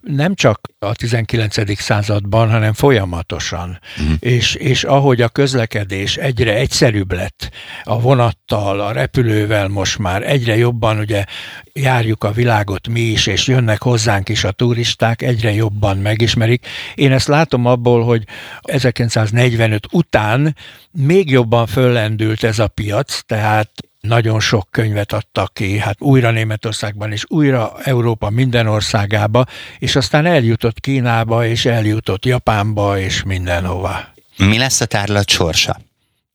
nem 0.00 0.34
csak 0.34 0.60
a 0.78 0.94
19. 0.94 1.80
században, 1.80 2.50
hanem 2.50 2.72
folyamatosan. 2.72 3.80
Uh-huh. 3.98 4.16
És, 4.20 4.54
és 4.54 4.84
ahogy 4.84 5.20
a 5.20 5.28
közlekedés 5.28 6.16
egyre 6.16 6.54
egyszerűbb 6.54 7.12
lett, 7.12 7.50
a 7.82 8.00
vonattal, 8.00 8.80
a 8.80 8.92
repülővel 8.92 9.68
most 9.68 9.98
már 9.98 10.22
egyre 10.22 10.56
jobban 10.56 10.98
ugye 10.98 11.24
járjuk 11.72 12.24
a 12.24 12.32
világot 12.32 12.88
mi 12.88 13.00
is, 13.00 13.26
és 13.26 13.46
jönnek 13.46 13.82
hozzánk 13.82 14.28
is 14.28 14.44
a 14.44 14.50
turisták, 14.50 15.22
egyre 15.22 15.52
jobban 15.52 15.96
megismerik. 15.96 16.66
Én 16.94 17.12
ezt 17.12 17.28
látom 17.28 17.66
abból, 17.66 18.04
hogy 18.04 18.24
1945 18.60 19.86
után 19.90 20.56
még 20.90 21.30
jobban 21.30 21.66
föllendült 21.66 22.44
ez 22.44 22.58
a 22.58 22.68
piac, 22.68 23.20
tehát 23.26 23.70
nagyon 24.00 24.40
sok 24.40 24.68
könyvet 24.70 25.12
adtak 25.12 25.54
ki, 25.54 25.78
hát 25.78 26.00
újra 26.00 26.30
Németországban 26.30 27.12
és 27.12 27.24
újra 27.28 27.72
Európa 27.82 28.30
minden 28.30 28.66
országába, 28.66 29.44
és 29.78 29.96
aztán 29.96 30.26
eljutott 30.26 30.80
Kínába, 30.80 31.46
és 31.46 31.64
eljutott 31.64 32.24
Japánba, 32.24 32.98
és 32.98 33.22
mindenhova. 33.22 34.08
Mi 34.36 34.58
lesz 34.58 34.80
a 34.80 34.86
tárlat 34.86 35.28
sorsa? 35.28 35.76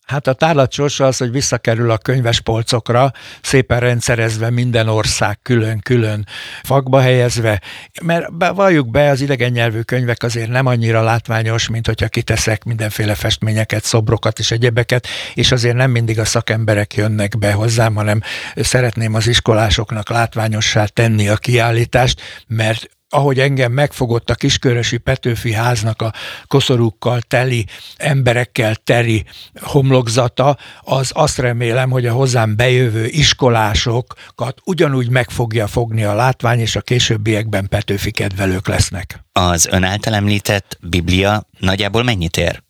Hát 0.06 0.28
a 0.28 0.34
tárlat 0.34 0.72
sorsa 0.72 1.06
az, 1.06 1.18
hogy 1.18 1.32
visszakerül 1.32 1.92
a 1.92 1.98
könyves 1.98 2.42
polcokra, 2.42 3.12
szépen 3.42 3.80
rendszerezve 3.80 4.50
minden 4.50 4.88
ország 4.88 5.40
külön-külön 5.42 6.28
fakba 6.64 7.02
helyezve, 7.02 7.62
mert 8.04 8.28
valljuk 8.56 8.92
be, 8.92 9.10
az 9.10 9.22
idegen 9.22 9.52
nyelvű 9.52 9.82
könyvek 9.82 10.24
azért 10.24 10.50
nem 10.50 10.66
annyira 10.66 11.02
látványos, 11.02 11.70
mint 11.70 11.86
hogyha 11.86 12.08
kiteszek 12.08 12.64
mindenféle 12.64 13.16
festményeket, 13.16 13.84
szobrokat 13.84 14.40
és 14.40 14.52
egyebeket, 14.52 15.08
és 15.34 15.52
azért 15.52 15.76
nem 15.76 15.92
mindig 15.92 16.20
a 16.20 16.26
szakemberek 16.26 16.94
jönnek 16.94 17.38
be 17.38 17.52
hozzám, 17.52 17.96
hanem 17.96 18.22
szeretném 18.56 19.14
az 19.14 19.28
iskolásoknak 19.28 20.10
látványossá 20.10 20.86
tenni 20.86 21.30
a 21.30 21.38
kiállítást, 21.38 22.22
mert 22.48 22.90
ahogy 23.16 23.40
engem 23.40 23.72
megfogott 23.72 24.30
a 24.30 24.36
Kiskörösi 24.36 24.98
Petőfi 24.98 25.54
háznak 25.54 26.02
a 26.02 26.14
koszorúkkal 26.48 27.22
teli, 27.22 27.66
emberekkel 27.98 28.76
teri 28.76 29.26
homlokzata, 29.62 30.58
az 30.82 31.12
azt 31.14 31.38
remélem, 31.38 31.90
hogy 31.90 32.06
a 32.06 32.14
hozzám 32.14 32.56
bejövő 32.56 33.06
iskolásokat 33.06 34.62
ugyanúgy 34.64 35.10
meg 35.10 35.30
fogja 35.30 35.68
fogni 35.68 36.04
a 36.04 36.14
látvány, 36.14 36.60
és 36.60 36.76
a 36.76 36.82
későbbiekben 36.82 37.68
Petőfi 37.68 38.12
kedvelők 38.12 38.68
lesznek. 38.68 39.26
Az 39.32 39.68
ön 39.72 39.84
által 39.84 40.14
említett 40.14 40.78
Biblia 40.82 41.48
nagyjából 41.60 42.04
mennyit 42.04 42.38
ér? 42.38 42.64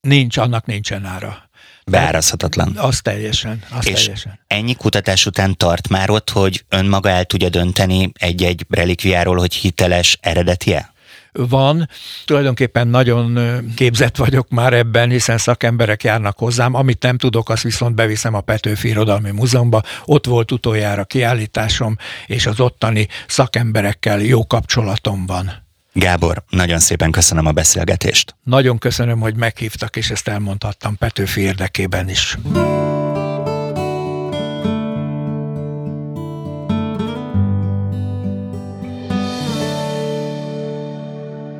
Nincs, 0.00 0.36
annak 0.36 0.66
nincsen 0.66 1.04
ára. 1.04 1.45
Beárazhatatlan. 1.90 2.76
Az 2.76 3.00
teljesen, 3.00 3.62
az 3.70 3.86
És 3.88 4.02
teljesen. 4.02 4.38
ennyi 4.46 4.74
kutatás 4.74 5.26
után 5.26 5.56
tart 5.56 5.88
már 5.88 6.10
ott, 6.10 6.30
hogy 6.30 6.64
ön 6.68 6.86
maga 6.86 7.08
el 7.08 7.24
tudja 7.24 7.48
dönteni 7.48 8.12
egy-egy 8.18 8.66
relikviáról, 8.68 9.36
hogy 9.36 9.54
hiteles 9.54 10.18
eredetie? 10.20 10.94
van. 11.32 11.88
Tulajdonképpen 12.24 12.88
nagyon 12.88 13.38
képzett 13.76 14.16
vagyok 14.16 14.48
már 14.48 14.72
ebben, 14.72 15.10
hiszen 15.10 15.38
szakemberek 15.38 16.02
járnak 16.02 16.38
hozzám. 16.38 16.74
Amit 16.74 17.02
nem 17.02 17.18
tudok, 17.18 17.48
azt 17.48 17.62
viszont 17.62 17.94
beviszem 17.94 18.34
a 18.34 18.40
Petőfi 18.40 18.88
Irodalmi 18.88 19.30
Múzeumba. 19.30 19.82
Ott 20.04 20.26
volt 20.26 20.52
utoljára 20.52 21.04
kiállításom, 21.04 21.96
és 22.26 22.46
az 22.46 22.60
ottani 22.60 23.08
szakemberekkel 23.26 24.20
jó 24.20 24.46
kapcsolatom 24.46 25.26
van. 25.26 25.65
Gábor, 25.98 26.42
nagyon 26.50 26.78
szépen 26.78 27.10
köszönöm 27.10 27.46
a 27.46 27.52
beszélgetést. 27.52 28.36
Nagyon 28.44 28.78
köszönöm, 28.78 29.20
hogy 29.20 29.36
meghívtak, 29.36 29.96
és 29.96 30.10
ezt 30.10 30.28
elmondhattam 30.28 30.96
Petőfi 30.96 31.40
érdekében 31.40 32.08
is. 32.08 32.38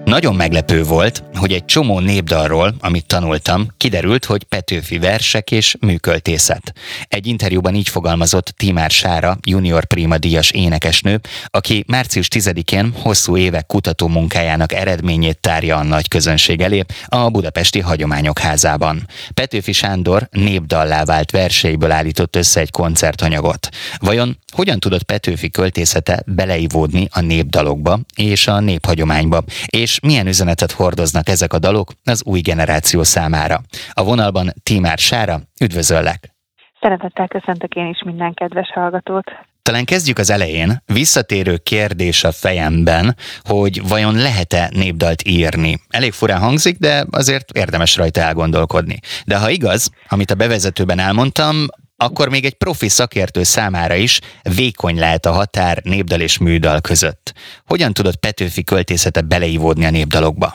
Nagyon 0.07 0.35
meglepő 0.35 0.83
volt, 0.83 1.23
hogy 1.35 1.53
egy 1.53 1.65
csomó 1.65 2.01
népdalról, 2.01 2.75
amit 2.81 3.07
tanultam, 3.07 3.67
kiderült, 3.77 4.25
hogy 4.25 4.45
Petőfi 4.45 4.99
versek 4.99 5.51
és 5.51 5.77
műköltészet. 5.81 6.73
Egy 7.09 7.27
interjúban 7.27 7.75
így 7.75 7.89
fogalmazott 7.89 8.55
Timár 8.57 8.91
Sára, 8.91 9.39
junior 9.47 9.85
prima 9.85 10.19
díjas 10.19 10.51
énekesnő, 10.51 11.21
aki 11.47 11.85
március 11.87 12.29
10-én 12.31 12.93
hosszú 13.03 13.37
évek 13.37 13.67
kutató 13.67 14.09
munkájának 14.09 14.73
eredményét 14.73 15.39
tárja 15.39 15.77
a 15.77 15.83
nagy 15.83 16.09
közönség 16.09 16.61
elé 16.61 16.85
a 17.07 17.29
Budapesti 17.29 17.81
Hagyományok 17.81 18.39
Házában. 18.39 19.07
Petőfi 19.35 19.73
Sándor 19.73 20.29
népdallá 20.31 21.05
vált 21.05 21.31
verseiből 21.31 21.91
állított 21.91 22.37
össze 22.37 22.61
egy 22.61 22.71
koncertanyagot. 22.71 23.69
Vajon 23.99 24.39
hogyan 24.53 24.81
tudott 24.81 25.03
Petőfi 25.03 25.51
költészete 25.51 26.23
beleivódni 26.27 27.09
a 27.11 27.21
népdalokba 27.21 28.01
és 28.15 28.47
a 28.47 28.61
néphagyományba, 28.61 29.45
és 29.67 29.96
milyen 30.01 30.27
üzenetet 30.27 30.73
hordoznak 30.73 31.29
ezek 31.29 31.53
a 31.53 31.59
dalok 31.59 31.93
az 32.05 32.23
új 32.25 32.41
generáció 32.41 33.03
számára. 33.03 33.61
A 33.93 34.05
vonalban 34.05 34.53
Tímár 34.63 34.99
Sára, 34.99 35.41
üdvözöllek! 35.61 36.35
Szeretettel 36.81 37.29
köszöntök 37.29 37.75
én 37.75 37.87
is 37.87 38.03
minden 38.05 38.35
kedves 38.35 38.71
hallgatót. 38.75 39.25
Talán 39.63 39.85
kezdjük 39.85 40.19
az 40.19 40.31
elején. 40.31 40.83
Visszatérő 40.87 41.57
kérdés 41.57 42.25
a 42.25 42.33
fejemben, 42.33 43.17
hogy 43.43 43.89
vajon 43.89 44.15
lehet-e 44.15 44.71
népdalt 44.75 45.29
írni. 45.29 45.81
Elég 45.89 46.13
furán 46.13 46.41
hangzik, 46.41 46.79
de 46.79 47.05
azért 47.11 47.57
érdemes 47.57 47.97
rajta 47.97 48.21
elgondolkodni. 48.21 48.99
De 49.25 49.39
ha 49.39 49.51
igaz, 49.51 49.91
amit 50.09 50.31
a 50.31 50.35
bevezetőben 50.35 50.99
elmondtam, 50.99 51.67
akkor 51.97 52.29
még 52.29 52.45
egy 52.45 52.57
profi 52.57 52.89
szakértő 52.89 53.43
számára 53.43 53.95
is 53.95 54.21
vékony 54.57 54.99
lehet 54.99 55.25
a 55.25 55.33
határ 55.33 55.77
népdal 55.83 56.21
és 56.21 56.39
műdal 56.39 56.81
között. 56.81 57.33
Hogyan 57.67 57.93
tudott 57.93 58.21
Petőfi 58.21 58.65
költészete 58.65 59.21
beleívódni 59.21 59.85
a 59.85 59.91
népdalokba? 59.91 60.53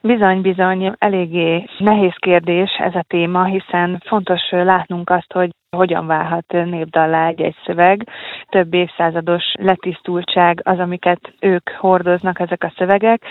Bizony, 0.00 0.40
bizony, 0.40 0.94
eléggé 0.98 1.64
nehéz 1.78 2.14
kérdés 2.18 2.70
ez 2.78 2.94
a 2.94 3.04
téma, 3.08 3.44
hiszen 3.44 4.02
fontos 4.06 4.40
látnunk 4.50 5.10
azt, 5.10 5.32
hogy 5.32 5.50
hogyan 5.76 6.06
válhat 6.06 6.52
népdallá 6.52 7.26
egy-egy 7.26 7.56
szöveg. 7.66 8.08
Több 8.48 8.74
évszázados 8.74 9.44
letisztultság 9.58 10.60
az, 10.64 10.78
amiket 10.78 11.32
ők 11.40 11.70
hordoznak, 11.70 12.40
ezek 12.40 12.64
a 12.64 12.72
szövegek. 12.76 13.22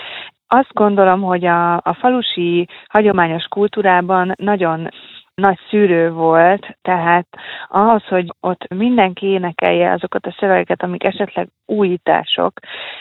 Azt 0.46 0.72
gondolom, 0.72 1.22
hogy 1.22 1.44
a, 1.44 1.74
a 1.74 1.96
falusi 2.00 2.68
hagyományos 2.88 3.44
kultúrában 3.44 4.32
nagyon 4.36 4.88
nagy 5.34 5.58
szűrő 5.70 6.12
volt, 6.12 6.78
tehát 6.82 7.26
ahhoz, 7.68 8.04
hogy 8.04 8.32
ott 8.40 8.74
mindenki 8.74 9.26
énekelje 9.26 9.92
azokat 9.92 10.26
a 10.26 10.36
szövegeket, 10.38 10.82
amik 10.82 11.04
esetleg 11.04 11.48
újítások, 11.66 12.52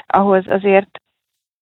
ahhoz 0.08 0.44
azért 0.48 1.02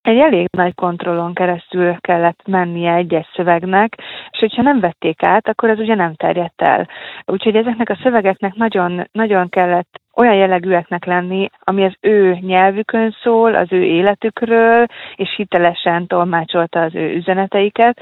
egy 0.02 0.18
elég 0.18 0.48
nagy 0.52 0.76
kontrollon 0.76 1.34
keresztül 1.34 1.98
kellett 2.00 2.48
mennie 2.48 2.94
egyes 2.94 3.28
szövegnek, 3.36 3.96
és 4.30 4.40
hogyha 4.40 4.62
nem 4.62 4.80
vették 4.80 5.24
át, 5.24 5.48
akkor 5.48 5.70
ez 5.70 5.80
ugye 5.80 5.96
nem 5.96 6.16
terjedt 6.16 6.62
el. 6.62 6.88
Úgyhogy 7.26 7.56
ezeknek 7.56 7.90
a 7.90 8.00
szövegeknek 8.04 8.54
nagyon, 8.54 9.08
nagyon 9.12 9.50
kellett 9.50 10.01
olyan 10.16 10.36
jellegűeknek 10.36 11.06
lenni, 11.06 11.50
ami 11.60 11.84
az 11.84 11.94
ő 12.00 12.38
nyelvükön 12.42 13.16
szól, 13.24 13.56
az 13.56 13.68
ő 13.72 13.84
életükről, 13.84 14.86
és 15.16 15.34
hitelesen 15.36 16.08
tolmácsolta 16.08 16.82
az 16.82 16.96
ő 16.96 17.16
üzeneteiket. 17.16 18.00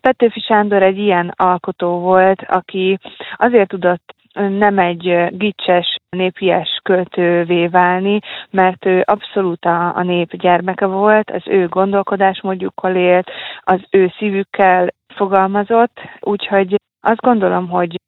Petőfi 0.00 0.40
Sándor 0.40 0.82
egy 0.82 0.98
ilyen 0.98 1.32
alkotó 1.36 1.98
volt, 1.98 2.42
aki 2.48 2.98
azért 3.36 3.68
tudott 3.68 4.14
nem 4.34 4.78
egy 4.78 5.26
gicses, 5.30 5.96
népies 6.10 6.80
költővé 6.82 7.66
válni, 7.66 8.18
mert 8.50 8.86
ő 8.86 9.02
abszolút 9.04 9.64
a, 9.64 9.96
a 9.96 10.02
nép 10.02 10.36
gyermeke 10.36 10.86
volt, 10.86 11.30
az 11.30 11.42
ő 11.44 11.68
gondolkodásmódjukkal 11.68 12.96
élt, 12.96 13.30
az 13.60 13.80
ő 13.90 14.12
szívükkel 14.18 14.88
fogalmazott, 15.14 16.00
úgyhogy 16.20 16.76
azt 17.00 17.20
gondolom, 17.20 17.68
hogy 17.68 18.00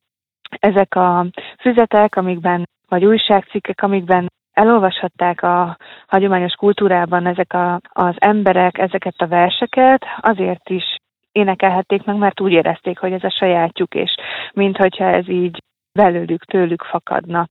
ezek 0.60 0.94
a 0.94 1.26
füzetek, 1.60 2.16
amikben, 2.16 2.68
vagy 2.94 3.04
újságcikkek, 3.04 3.82
amikben 3.82 4.32
elolvashatták 4.52 5.42
a 5.42 5.76
hagyományos 6.06 6.52
kultúrában 6.52 7.26
ezek 7.26 7.52
a, 7.52 7.80
az 7.92 8.14
emberek 8.18 8.78
ezeket 8.78 9.14
a 9.16 9.26
verseket, 9.26 10.04
azért 10.20 10.70
is 10.70 10.96
énekelhették 11.32 12.04
meg, 12.04 12.16
mert 12.16 12.40
úgy 12.40 12.52
érezték, 12.52 12.98
hogy 12.98 13.12
ez 13.12 13.24
a 13.24 13.30
sajátjuk, 13.38 13.94
és 13.94 14.14
minthogyha 14.52 15.04
ez 15.04 15.28
így 15.28 15.62
belőlük, 15.92 16.44
tőlük 16.44 16.82
fakadna. 16.82 17.46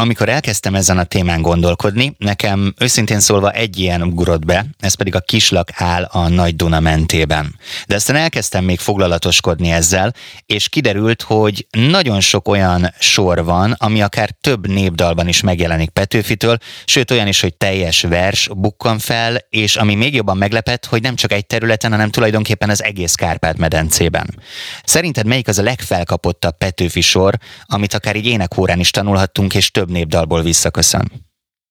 Amikor 0.00 0.28
elkezdtem 0.28 0.74
ezen 0.74 0.98
a 0.98 1.04
témán 1.04 1.42
gondolkodni, 1.42 2.14
nekem 2.18 2.74
őszintén 2.78 3.20
szólva 3.20 3.50
egy 3.50 3.78
ilyen 3.78 4.02
ugrott 4.02 4.44
be, 4.44 4.66
ez 4.78 4.94
pedig 4.94 5.14
a 5.14 5.20
kislak 5.20 5.70
áll 5.74 6.02
a 6.02 6.28
Nagy 6.28 6.56
Duna 6.56 6.80
mentében. 6.80 7.58
De 7.86 7.94
aztán 7.94 8.16
elkezdtem 8.16 8.64
még 8.64 8.78
foglalatoskodni 8.78 9.70
ezzel, 9.70 10.14
és 10.46 10.68
kiderült, 10.68 11.22
hogy 11.22 11.66
nagyon 11.70 12.20
sok 12.20 12.48
olyan 12.48 12.94
sor 12.98 13.44
van, 13.44 13.74
ami 13.78 14.02
akár 14.02 14.30
több 14.40 14.66
népdalban 14.66 15.28
is 15.28 15.40
megjelenik 15.40 15.90
Petőfitől, 15.90 16.58
sőt 16.84 17.10
olyan 17.10 17.26
is, 17.26 17.40
hogy 17.40 17.54
teljes 17.54 18.00
vers 18.00 18.48
bukkan 18.56 18.98
fel, 18.98 19.38
és 19.48 19.76
ami 19.76 19.94
még 19.94 20.14
jobban 20.14 20.36
meglepett, 20.36 20.86
hogy 20.86 21.02
nem 21.02 21.14
csak 21.14 21.32
egy 21.32 21.46
területen, 21.46 21.90
hanem 21.90 22.10
tulajdonképpen 22.10 22.70
az 22.70 22.82
egész 22.82 23.14
Kárpát-medencében. 23.14 24.38
Szerinted 24.84 25.26
melyik 25.26 25.48
az 25.48 25.58
a 25.58 25.62
legfelkapottabb 25.62 26.56
Petőfi 26.58 27.00
sor, 27.00 27.34
amit 27.66 27.94
akár 27.94 28.16
így 28.16 28.26
énekhórán 28.26 28.80
is 28.80 28.90
tanulhattunk, 28.90 29.54
és 29.54 29.70
több 29.70 29.88
népdalból 29.90 30.42
visszaköszön? 30.42 31.04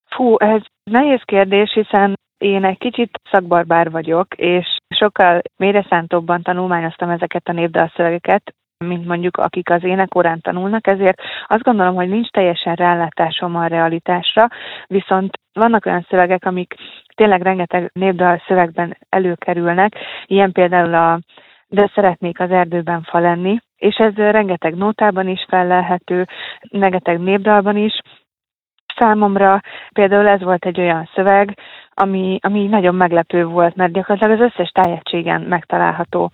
Fú, 0.10 0.36
ez 0.38 0.62
nehéz 0.84 1.22
kérdés, 1.26 1.74
hiszen 1.74 2.18
én 2.38 2.66
egy 2.66 2.78
kicsit 2.78 3.20
szakbarbár 3.32 3.92
vagyok, 3.92 4.28
és 4.36 4.78
sokkal 4.96 5.42
mélyreszántobban 5.58 6.42
tanulmányoztam 6.42 7.10
ezeket 7.10 7.48
a 7.48 7.52
népdalszövegeket, 7.52 8.54
mint 8.86 9.06
mondjuk 9.06 9.38
akik 9.38 9.70
az 9.70 9.84
énekórán 9.84 10.42
tanulnak, 10.42 10.88
ezért 10.88 11.22
azt 11.48 11.64
gondolom, 11.64 11.96
hogy 11.96 12.10
nincs 12.10 12.30
teljesen 12.30 12.76
rálátásom 12.76 13.56
a 13.56 13.66
realitásra, 13.66 14.48
viszont 14.88 15.38
vannak 15.54 15.86
olyan 15.86 16.06
szövegek, 16.10 16.46
amik 16.46 16.74
tényleg 17.16 17.42
rengeteg 17.42 17.90
népdal 17.94 18.44
szövegben 18.48 18.98
előkerülnek, 19.10 19.96
ilyen 20.26 20.52
például 20.52 20.94
a 20.94 21.20
De 21.68 21.92
szeretnék 21.96 22.40
az 22.40 22.52
erdőben 22.52 23.02
fa 23.02 23.20
lenni, 23.20 23.60
és 23.80 23.96
ez 23.96 24.14
rengeteg 24.14 24.76
nótában 24.76 25.28
is 25.28 25.46
fellelhető, 25.50 26.26
rengeteg 26.72 27.20
népdalban 27.20 27.78
is. 27.78 28.02
Számomra 28.96 29.62
például 29.94 30.28
ez 30.28 30.42
volt 30.42 30.66
egy 30.66 30.80
olyan 30.80 31.10
szöveg, 31.14 31.58
ami, 31.94 32.40
ami 32.42 32.66
nagyon 32.66 32.96
meglepő 32.96 33.46
volt, 33.46 33.76
mert 33.76 33.92
gyakorlatilag 33.92 34.42
az 34.42 34.52
összes 34.52 34.70
tájegységen 34.70 35.42
megtalálható. 35.42 36.32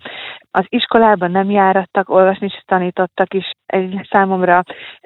Az 0.50 0.64
iskolában 0.68 1.30
nem 1.30 1.50
járattak, 1.50 2.08
olvasni 2.08 2.46
is 2.46 2.62
tanítottak 2.66 3.34
is, 3.34 3.50
egy 3.66 4.08
számomra 4.10 4.62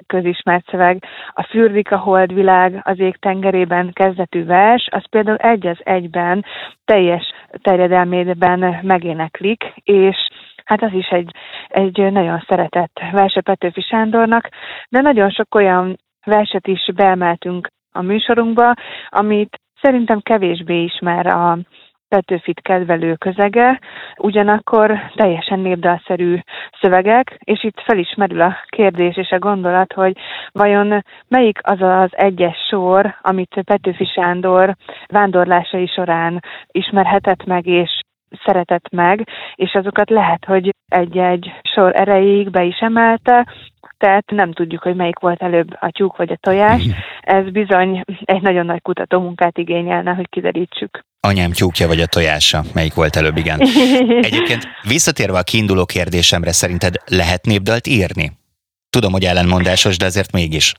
közismert 0.07 0.65
szöveg. 0.69 1.03
A 1.33 1.43
Fürdik 1.43 1.91
a 1.91 1.97
holdvilág 1.97 2.81
az 2.83 2.99
ég 2.99 3.17
tengerében 3.17 3.93
kezdetű 3.93 4.45
vers, 4.45 4.87
az 4.91 5.09
például 5.09 5.37
egy 5.37 5.67
az 5.67 5.77
egyben 5.83 6.45
teljes 6.85 7.33
terjedelmében 7.61 8.79
megéneklik, 8.81 9.73
és 9.83 10.17
hát 10.71 10.83
az 10.83 10.93
is 10.93 11.07
egy, 11.07 11.31
egy 11.67 12.11
nagyon 12.11 12.43
szeretett 12.47 12.99
verse 13.11 13.41
Petőfi 13.41 13.81
Sándornak, 13.81 14.49
de 14.89 15.01
nagyon 15.01 15.29
sok 15.29 15.55
olyan 15.55 15.97
verset 16.25 16.67
is 16.67 16.89
beemeltünk 16.95 17.67
a 17.91 18.01
műsorunkba, 18.01 18.73
amit 19.09 19.59
szerintem 19.81 20.19
kevésbé 20.19 20.83
ismer 20.83 21.27
a 21.27 21.57
Petőfit 22.07 22.61
kedvelő 22.61 23.15
közege, 23.15 23.79
ugyanakkor 24.17 24.99
teljesen 25.15 25.59
népdalszerű 25.59 26.39
szövegek, 26.81 27.37
és 27.43 27.63
itt 27.63 27.81
felismerül 27.81 28.41
a 28.41 28.57
kérdés 28.65 29.17
és 29.17 29.29
a 29.29 29.39
gondolat, 29.39 29.93
hogy 29.93 30.17
vajon 30.51 31.03
melyik 31.27 31.59
az 31.61 31.81
az 31.81 32.09
egyes 32.11 32.57
sor, 32.69 33.15
amit 33.21 33.61
Petőfi 33.65 34.05
Sándor 34.05 34.75
vándorlásai 35.07 35.87
során 35.87 36.39
ismerhetett 36.71 37.45
meg, 37.45 37.67
és 37.67 38.00
szeretett 38.45 38.89
meg, 38.89 39.27
és 39.55 39.73
azokat 39.73 40.09
lehet, 40.09 40.45
hogy 40.45 40.75
egy-egy 40.87 41.51
sor 41.73 41.95
erejéig 41.95 42.49
be 42.49 42.63
is 42.63 42.79
emelte, 42.79 43.47
tehát 43.97 44.31
nem 44.31 44.53
tudjuk, 44.53 44.81
hogy 44.81 44.95
melyik 44.95 45.19
volt 45.19 45.41
előbb 45.41 45.67
a 45.79 45.91
tyúk 45.91 46.17
vagy 46.17 46.31
a 46.31 46.35
tojás. 46.35 46.81
Ez 47.21 47.49
bizony 47.49 48.03
egy 48.25 48.41
nagyon 48.41 48.65
nagy 48.65 48.81
kutatómunkát 48.81 49.57
igényelne, 49.57 50.13
hogy 50.13 50.29
kiderítsük. 50.29 51.03
Anyám 51.19 51.51
tyúkja 51.51 51.87
vagy 51.87 51.99
a 51.99 52.05
tojása, 52.05 52.61
melyik 52.73 52.93
volt 52.93 53.15
előbb, 53.15 53.37
igen. 53.37 53.59
Egyébként 54.29 54.67
visszatérve 54.87 55.37
a 55.37 55.43
kiinduló 55.43 55.85
kérdésemre, 55.85 56.51
szerinted 56.51 56.95
lehet 57.05 57.45
népdalt 57.45 57.87
írni? 57.87 58.31
Tudom, 58.89 59.11
hogy 59.11 59.23
ellenmondásos, 59.23 59.97
de 59.97 60.05
azért 60.05 60.31
mégis. 60.31 60.73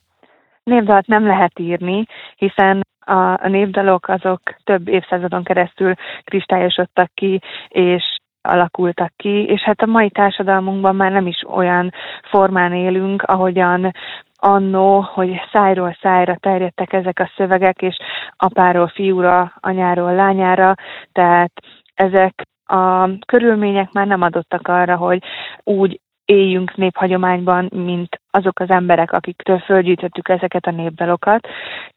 Népdalt 0.62 1.07
nem 1.07 1.27
lehet 1.27 1.59
írni, 1.59 2.07
hiszen 2.37 2.82
a, 3.05 3.45
a 3.45 3.49
népdalok 3.49 4.09
azok 4.09 4.41
több 4.65 4.88
évszázadon 4.88 5.43
keresztül 5.43 5.95
kristályosodtak 6.25 7.11
ki, 7.15 7.41
és 7.69 8.17
alakultak 8.43 9.12
ki, 9.17 9.45
és 9.45 9.61
hát 9.61 9.81
a 9.83 9.87
mai 9.87 10.11
társadalmunkban 10.11 10.97
már 10.97 11.12
nem 11.12 11.27
is 11.27 11.45
olyan 11.49 11.93
formán 12.31 12.73
élünk, 12.73 13.23
ahogyan 13.23 13.93
annó, 14.37 15.01
hogy 15.01 15.41
szájról 15.53 15.97
szájra 16.01 16.37
terjedtek 16.41 16.93
ezek 16.93 17.19
a 17.19 17.31
szövegek, 17.37 17.83
és 17.83 17.97
apáról 18.37 18.88
fiúra, 18.88 19.53
anyáról 19.61 20.15
lányára, 20.15 20.75
tehát 21.12 21.53
ezek 21.95 22.43
a 22.65 23.09
körülmények 23.27 23.93
már 23.93 24.07
nem 24.07 24.23
adottak 24.23 24.69
arra, 24.69 24.97
hogy 24.97 25.23
úgy 25.62 26.01
éljünk 26.25 26.77
néphagyományban, 26.77 27.69
mint 27.75 28.21
azok 28.31 28.61
az 28.61 28.71
emberek, 28.71 29.13
akiktől 29.13 29.59
fölgyűjtöttük 29.59 30.29
ezeket 30.29 30.67
a 30.67 30.71
népdalokat. 30.71 31.49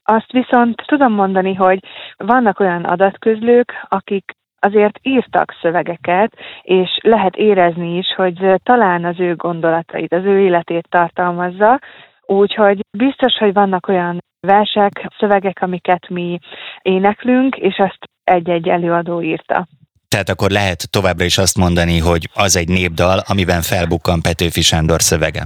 Azt 0.02 0.32
viszont 0.32 0.82
tudom 0.86 1.12
mondani, 1.12 1.54
hogy 1.54 1.78
vannak 2.16 2.60
olyan 2.60 2.84
adatközlők, 2.84 3.72
akik 3.88 4.32
azért 4.58 4.98
írtak 5.02 5.56
szövegeket, 5.60 6.32
és 6.62 6.98
lehet 7.02 7.36
érezni 7.36 7.96
is, 7.96 8.14
hogy 8.16 8.54
talán 8.62 9.04
az 9.04 9.20
ő 9.20 9.34
gondolatait, 9.34 10.12
az 10.12 10.24
ő 10.24 10.40
életét 10.40 10.86
tartalmazza, 10.88 11.78
úgyhogy 12.26 12.80
biztos, 12.98 13.34
hogy 13.38 13.52
vannak 13.52 13.88
olyan 13.88 14.18
versek, 14.40 15.06
szövegek, 15.18 15.62
amiket 15.62 16.08
mi 16.08 16.38
éneklünk, 16.82 17.56
és 17.56 17.78
azt 17.78 17.98
egy-egy 18.24 18.68
előadó 18.68 19.22
írta. 19.22 19.66
Tehát 20.08 20.28
akkor 20.28 20.50
lehet 20.50 20.90
továbbra 20.90 21.24
is 21.24 21.38
azt 21.38 21.58
mondani, 21.58 21.98
hogy 21.98 22.28
az 22.34 22.56
egy 22.56 22.68
népdal, 22.68 23.22
amiben 23.26 23.62
felbukkan 23.62 24.22
Petőfi 24.22 24.60
Sándor 24.60 25.02
szövege. 25.02 25.42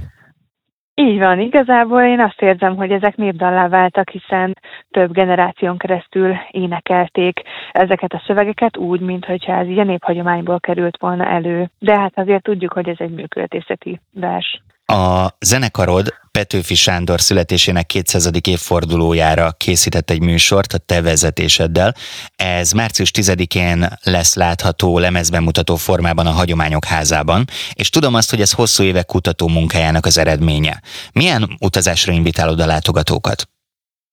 Így 0.93 1.19
van, 1.19 1.39
igazából 1.39 2.01
én 2.01 2.19
azt 2.19 2.41
érzem, 2.41 2.75
hogy 2.75 2.91
ezek 2.91 3.15
népdallá 3.15 3.67
váltak, 3.67 4.09
hiszen 4.09 4.57
több 4.91 5.11
generáción 5.11 5.77
keresztül 5.77 6.35
énekelték 6.51 7.41
ezeket 7.71 8.13
a 8.13 8.23
szövegeket 8.25 8.77
úgy, 8.77 8.99
mintha 8.99 9.33
ez 9.33 9.67
a 9.67 9.83
néphagyományból 9.83 10.59
került 10.59 10.97
volna 10.99 11.25
elő. 11.25 11.69
De 11.79 11.99
hát 11.99 12.11
azért 12.15 12.43
tudjuk, 12.43 12.73
hogy 12.73 12.89
ez 12.89 12.95
egy 12.99 13.13
műköltészeti 13.13 13.99
vers. 14.11 14.61
A 14.85 15.27
zenekarod 15.39 16.07
Petőfi 16.31 16.75
Sándor 16.75 17.21
születésének 17.21 17.85
200. 17.85 18.29
évfordulójára 18.41 19.51
készített 19.51 20.09
egy 20.09 20.21
műsort 20.21 20.73
a 20.73 20.77
te 20.77 21.01
vezetéseddel. 21.01 21.95
Ez 22.35 22.71
március 22.71 23.11
10-én 23.13 23.97
lesz 24.03 24.33
látható 24.33 24.99
lemezbemutató 24.99 25.75
formában 25.75 26.27
a 26.27 26.31
Hagyományok 26.31 26.85
házában, 26.85 27.47
és 27.73 27.89
tudom 27.89 28.13
azt, 28.13 28.29
hogy 28.29 28.41
ez 28.41 28.51
hosszú 28.51 28.83
évek 28.83 29.05
kutató 29.05 29.47
munkájának 29.47 30.05
az 30.05 30.17
eredménye. 30.17 30.81
Milyen 31.11 31.55
utazásra 31.59 32.13
invitálod 32.13 32.59
a 32.59 32.65
látogatókat? 32.65 33.50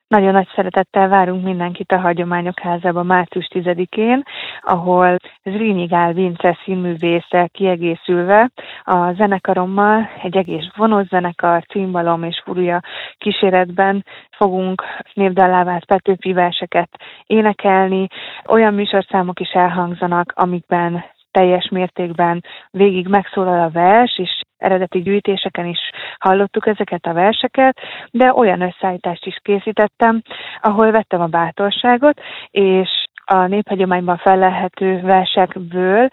Nagyon 0.09 0.33
nagy 0.33 0.49
szeretettel 0.55 1.09
várunk 1.09 1.44
mindenkit 1.44 1.92
a 1.92 1.99
Hagyományok 1.99 2.59
Házába 2.61 3.03
március 3.03 3.49
10-én, 3.55 4.23
ahol 4.61 5.16
Zrínyi 5.44 5.87
Gál 5.87 6.12
Vince 6.12 6.59
színművésze 6.64 7.49
kiegészülve 7.53 8.51
a 8.85 9.12
zenekarommal 9.12 10.11
egy 10.23 10.37
egész 10.37 10.66
vonózenekar, 10.77 11.64
címbalom 11.64 12.23
és 12.23 12.42
furúja 12.44 12.81
kíséretben 13.18 14.05
fogunk 14.31 14.83
népdallávát 15.12 15.85
Petőfi 15.85 16.33
verseket 16.33 16.90
énekelni. 17.27 18.07
Olyan 18.47 18.75
műsorszámok 18.75 19.40
is 19.40 19.51
elhangzanak, 19.51 20.33
amikben 20.35 21.05
teljes 21.31 21.68
mértékben 21.68 22.44
végig 22.71 23.09
megszólal 23.09 23.61
a 23.61 23.71
vers, 23.71 24.18
és 24.18 24.40
eredeti 24.59 25.03
gyűjtéseken 25.03 25.66
is 25.66 25.79
hallottuk 26.18 26.66
ezeket 26.66 27.07
a 27.07 27.12
verseket, 27.12 27.79
de 28.11 28.35
olyan 28.35 28.61
összeállítást 28.61 29.27
is 29.27 29.38
készítettem, 29.42 30.23
ahol 30.61 30.90
vettem 30.90 31.21
a 31.21 31.27
bátorságot, 31.27 32.21
és 32.51 32.88
a 33.25 33.47
néphagyományban 33.47 34.16
felelhető 34.16 35.01
versekből 35.01 36.09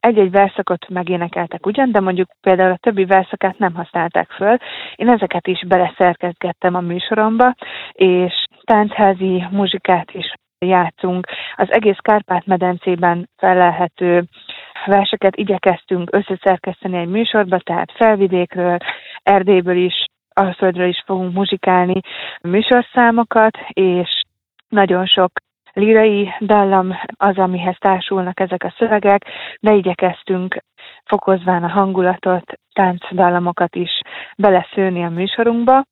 egy-egy 0.00 0.30
verszakot 0.30 0.88
megénekeltek 0.88 1.66
ugyan, 1.66 1.92
de 1.92 2.00
mondjuk 2.00 2.28
például 2.40 2.70
a 2.72 2.76
többi 2.80 3.04
verszakát 3.04 3.58
nem 3.58 3.74
használták 3.74 4.30
föl. 4.30 4.56
Én 4.94 5.08
ezeket 5.08 5.46
is 5.46 5.64
beleszerkezgettem 5.66 6.74
a 6.74 6.80
műsoromba, 6.80 7.54
és 7.92 8.32
táncházi 8.64 9.44
muzsikát 9.50 10.10
is 10.12 10.32
játszunk. 10.66 11.26
Az 11.56 11.72
egész 11.72 11.98
Kárpát-medencében 12.00 13.28
felelhető 13.36 14.24
verseket 14.86 15.36
igyekeztünk 15.36 16.08
összeszerkeszteni 16.12 16.98
egy 16.98 17.08
műsorba, 17.08 17.58
tehát 17.58 17.92
felvidékről, 17.92 18.76
Erdélyből 19.22 19.76
is, 19.76 20.04
Alföldről 20.32 20.88
is 20.88 21.02
fogunk 21.06 21.34
muzsikálni 21.34 22.00
műsorszámokat, 22.42 23.58
és 23.68 24.22
nagyon 24.68 25.06
sok 25.06 25.30
lírai 25.72 26.32
dallam 26.40 26.96
az, 27.16 27.38
amihez 27.38 27.76
társulnak 27.78 28.40
ezek 28.40 28.64
a 28.64 28.74
szövegek, 28.78 29.24
de 29.60 29.72
igyekeztünk 29.72 30.56
fokozván 31.04 31.64
a 31.64 31.68
hangulatot, 31.68 32.52
táncdallamokat 32.72 33.76
is 33.76 34.00
beleszőni 34.36 35.04
a 35.04 35.08
műsorunkba. 35.08 35.84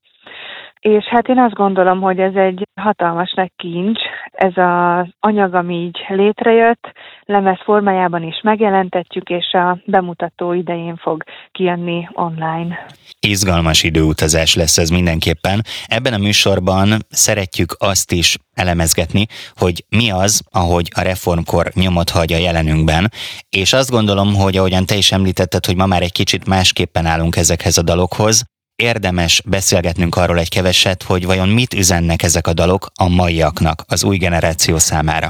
És 0.80 1.04
hát 1.04 1.28
én 1.28 1.38
azt 1.38 1.54
gondolom, 1.54 2.00
hogy 2.00 2.18
ez 2.18 2.34
egy 2.34 2.66
hatalmas 2.80 3.32
nagy 3.36 3.52
kincs, 3.56 4.00
ez 4.30 4.56
az 4.56 5.06
anyag, 5.20 5.54
ami 5.54 5.74
így 5.74 5.98
létrejött, 6.08 6.92
lemez 7.24 7.58
formájában 7.64 8.22
is 8.22 8.40
megjelentetjük, 8.42 9.28
és 9.28 9.52
a 9.52 9.78
bemutató 9.84 10.52
idején 10.52 10.96
fog 10.96 11.22
kijönni 11.52 12.08
online. 12.12 12.86
Izgalmas 13.20 13.82
időutazás 13.82 14.54
lesz 14.54 14.78
ez 14.78 14.90
mindenképpen. 14.90 15.60
Ebben 15.86 16.12
a 16.12 16.18
műsorban 16.18 16.88
szeretjük 17.08 17.76
azt 17.78 18.12
is 18.12 18.36
elemezgetni, 18.54 19.26
hogy 19.56 19.84
mi 19.88 20.10
az, 20.10 20.42
ahogy 20.52 20.88
a 20.94 21.00
reformkor 21.00 21.66
nyomot 21.74 22.10
hagy 22.10 22.32
a 22.32 22.38
jelenünkben, 22.38 23.08
és 23.48 23.72
azt 23.72 23.90
gondolom, 23.90 24.34
hogy 24.34 24.56
ahogyan 24.56 24.86
te 24.86 24.94
is 24.94 25.12
említetted, 25.12 25.64
hogy 25.64 25.76
ma 25.76 25.86
már 25.86 26.02
egy 26.02 26.12
kicsit 26.12 26.46
másképpen 26.46 27.06
állunk 27.06 27.36
ezekhez 27.36 27.78
a 27.78 27.82
dalokhoz, 27.82 28.44
érdemes 28.82 29.42
beszélgetnünk 29.50 30.16
arról 30.16 30.38
egy 30.38 30.48
keveset, 30.48 31.02
hogy 31.02 31.26
vajon 31.26 31.48
mit 31.48 31.74
üzennek 31.74 32.22
ezek 32.22 32.46
a 32.46 32.52
dalok 32.52 32.86
a 33.04 33.08
maiaknak, 33.08 33.82
az 33.88 34.04
új 34.04 34.16
generáció 34.16 34.76
számára. 34.76 35.28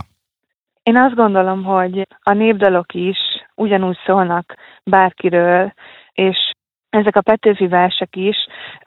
Én 0.83 0.97
azt 0.97 1.15
gondolom, 1.15 1.65
hogy 1.65 2.07
a 2.23 2.33
népdalok 2.33 2.95
is 2.95 3.19
ugyanúgy 3.55 3.99
szólnak 4.07 4.55
bárkiről, 4.85 5.73
és 6.13 6.37
ezek 6.91 7.17
a 7.17 7.21
Petőfi 7.21 7.67
versek 7.67 8.17
is 8.17 8.37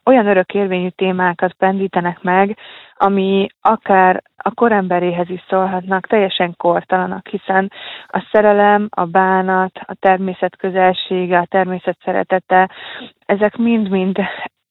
olyan 0.05 0.27
örökérvényű 0.27 0.89
témákat 0.89 1.53
pendítenek 1.53 2.21
meg, 2.21 2.57
ami 3.01 3.47
akár 3.61 4.23
a 4.37 4.51
koremberéhez 4.51 5.29
is 5.29 5.43
szólhatnak, 5.49 6.07
teljesen 6.07 6.53
kortalanak, 6.57 7.27
hiszen 7.27 7.71
a 8.07 8.27
szerelem, 8.31 8.87
a 8.89 9.05
bánat, 9.05 9.71
a 9.85 9.95
természet 9.99 10.55
közelsége, 10.55 11.37
a 11.37 11.45
természet 11.49 11.97
szeretete, 12.03 12.69
ezek 13.25 13.57
mind-mind 13.57 14.17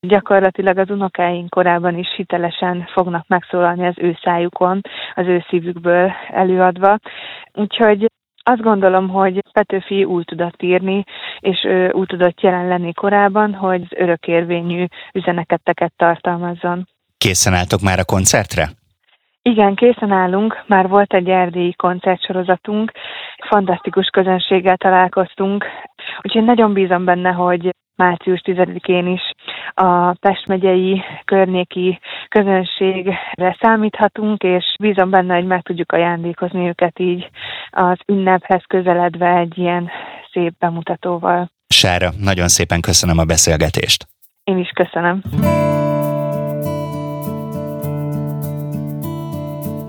gyakorlatilag 0.01 0.79
az 0.79 0.91
unokáink 0.91 1.51
korában 1.51 1.99
is 1.99 2.15
hitelesen 2.17 2.87
fognak 2.93 3.29
megszólalni 3.29 3.87
az 3.87 3.95
ő 3.97 4.19
szájukon, 4.23 4.81
az 5.15 5.27
ő 5.27 5.45
szívükből 5.49 6.13
előadva. 6.29 6.99
Úgyhogy 7.53 8.11
azt 8.43 8.61
gondolom, 8.63 9.09
hogy 9.09 9.41
Petőfi 9.53 10.05
úgy 10.05 10.25
tudott 10.25 10.63
írni, 10.63 11.05
és 11.39 11.65
ő 11.65 11.91
úgy 11.91 12.07
tudott 12.07 12.41
jelen 12.41 12.69
lenni 12.69 12.93
korában, 12.93 13.55
hogy 13.55 13.87
örökérvényű 13.91 14.85
üzeneketeket 15.13 15.93
tartalmazzon. 15.97 16.87
Készen 17.25 17.55
álltok 17.55 17.81
már 17.81 17.99
a 17.99 18.05
koncertre? 18.05 18.65
Igen, 19.43 19.75
készen 19.75 20.11
állunk. 20.11 20.65
Már 20.67 20.89
volt 20.89 21.13
egy 21.15 21.29
erdélyi 21.29 21.75
koncertsorozatunk, 21.75 22.93
fantasztikus 23.49 24.07
közönséggel 24.07 24.77
találkoztunk, 24.77 25.65
úgyhogy 26.23 26.45
nagyon 26.45 26.73
bízom 26.73 27.05
benne, 27.05 27.31
hogy 27.31 27.75
március 27.97 28.41
10-én 28.45 29.07
is 29.07 29.21
a 29.75 30.13
Pest 30.13 30.47
megyei 30.47 31.03
környéki 31.25 31.99
közönségre 32.29 33.57
számíthatunk, 33.61 34.43
és 34.43 34.65
bízom 34.81 35.11
benne, 35.11 35.35
hogy 35.35 35.47
meg 35.47 35.63
tudjuk 35.63 35.93
ajándékozni 35.93 36.69
őket 36.69 36.99
így 36.99 37.31
az 37.71 37.99
ünnephez 38.07 38.63
közeledve 38.67 39.37
egy 39.37 39.59
ilyen 39.59 39.91
szép 40.33 40.53
bemutatóval. 40.59 41.51
Sára, 41.69 42.11
nagyon 42.19 42.49
szépen 42.49 42.81
köszönöm 42.81 43.19
a 43.19 43.25
beszélgetést. 43.25 44.07
Én 44.45 44.59
is 44.59 44.71
köszönöm. 44.75 45.23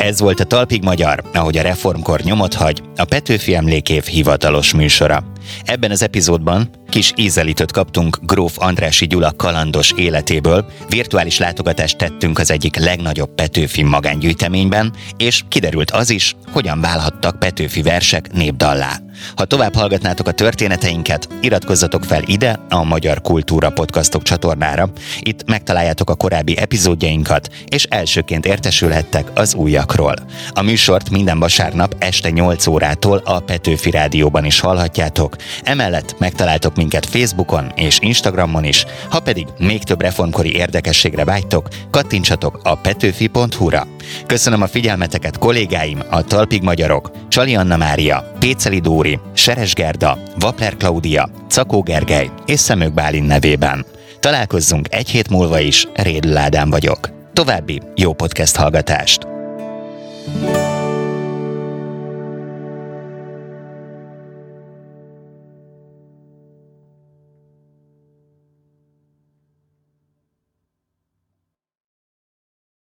Ez 0.01 0.19
volt 0.19 0.39
a 0.39 0.43
Talpig 0.43 0.83
Magyar, 0.83 1.23
ahogy 1.33 1.57
a 1.57 1.61
reformkor 1.61 2.19
nyomot 2.19 2.53
hagy, 2.53 2.81
a 2.95 3.05
Petőfi 3.05 3.55
Emlékév 3.55 4.03
hivatalos 4.03 4.73
műsora. 4.73 5.30
Ebben 5.63 5.91
az 5.91 6.03
epizódban 6.03 6.69
kis 6.89 7.13
ízelítőt 7.15 7.71
kaptunk 7.71 8.17
Gróf 8.21 8.55
Andrási 8.59 9.07
Gyula 9.07 9.31
kalandos 9.31 9.91
életéből, 9.95 10.65
virtuális 10.89 11.37
látogatást 11.37 11.97
tettünk 11.97 12.39
az 12.39 12.51
egyik 12.51 12.75
legnagyobb 12.75 13.35
Petőfi 13.35 13.83
magángyűjteményben, 13.83 14.93
és 15.17 15.43
kiderült 15.47 15.91
az 15.91 16.09
is, 16.09 16.35
hogyan 16.51 16.81
válhattak 16.81 17.39
Petőfi 17.39 17.81
versek 17.81 18.33
népdallá. 18.33 18.99
Ha 19.35 19.45
tovább 19.45 19.75
hallgatnátok 19.75 20.27
a 20.27 20.31
történeteinket, 20.31 21.29
iratkozzatok 21.41 22.03
fel 22.03 22.23
ide 22.25 22.59
a 22.69 22.83
Magyar 22.83 23.21
Kultúra 23.21 23.69
Podcastok 23.69 24.23
csatornára. 24.23 24.89
Itt 25.19 25.49
megtaláljátok 25.49 26.09
a 26.09 26.15
korábbi 26.15 26.57
epizódjainkat, 26.57 27.49
és 27.65 27.83
elsőként 27.83 28.45
értesülhettek 28.45 29.31
az 29.35 29.53
újakról. 29.53 30.15
A 30.53 30.61
műsort 30.61 31.09
minden 31.09 31.39
vasárnap 31.39 31.95
este 31.99 32.29
8 32.29 32.67
órától 32.67 33.21
a 33.25 33.39
Petőfi 33.39 33.91
Rádióban 33.91 34.45
is 34.45 34.59
hallhatjátok. 34.59 35.30
Emellett 35.63 36.15
megtaláltok 36.19 36.75
minket 36.75 37.05
Facebookon 37.05 37.71
és 37.75 37.99
Instagramon 38.01 38.63
is, 38.63 38.85
ha 39.09 39.19
pedig 39.19 39.47
még 39.57 39.83
több 39.83 40.01
reformkori 40.01 40.55
érdekességre 40.55 41.23
vágytok, 41.23 41.67
kattintsatok 41.89 42.59
a 42.63 42.75
petőfi.hu-ra. 42.75 43.87
Köszönöm 44.25 44.61
a 44.61 44.67
figyelmeteket 44.67 45.37
kollégáim, 45.37 45.99
a 46.09 46.23
Talpig 46.23 46.61
Magyarok, 46.61 47.11
Csali 47.27 47.55
Anna 47.55 47.77
Mária, 47.77 48.31
Péceli 48.39 48.79
Dóri, 48.79 49.19
Seres 49.33 49.73
Gerda, 49.73 50.17
Vapler 50.39 50.77
Klaudia, 50.77 51.29
Cakó 51.49 51.81
Gergely 51.81 52.29
és 52.45 52.59
Szemők 52.59 52.93
Bálin 52.93 53.23
nevében. 53.23 53.85
Találkozzunk 54.19 54.87
egy 54.89 55.09
hét 55.09 55.29
múlva 55.29 55.59
is, 55.59 55.87
Rédl 55.93 56.37
Ádám 56.37 56.69
vagyok. 56.69 57.09
További 57.33 57.81
jó 57.95 58.13
podcast 58.13 58.55
hallgatást! 58.55 59.40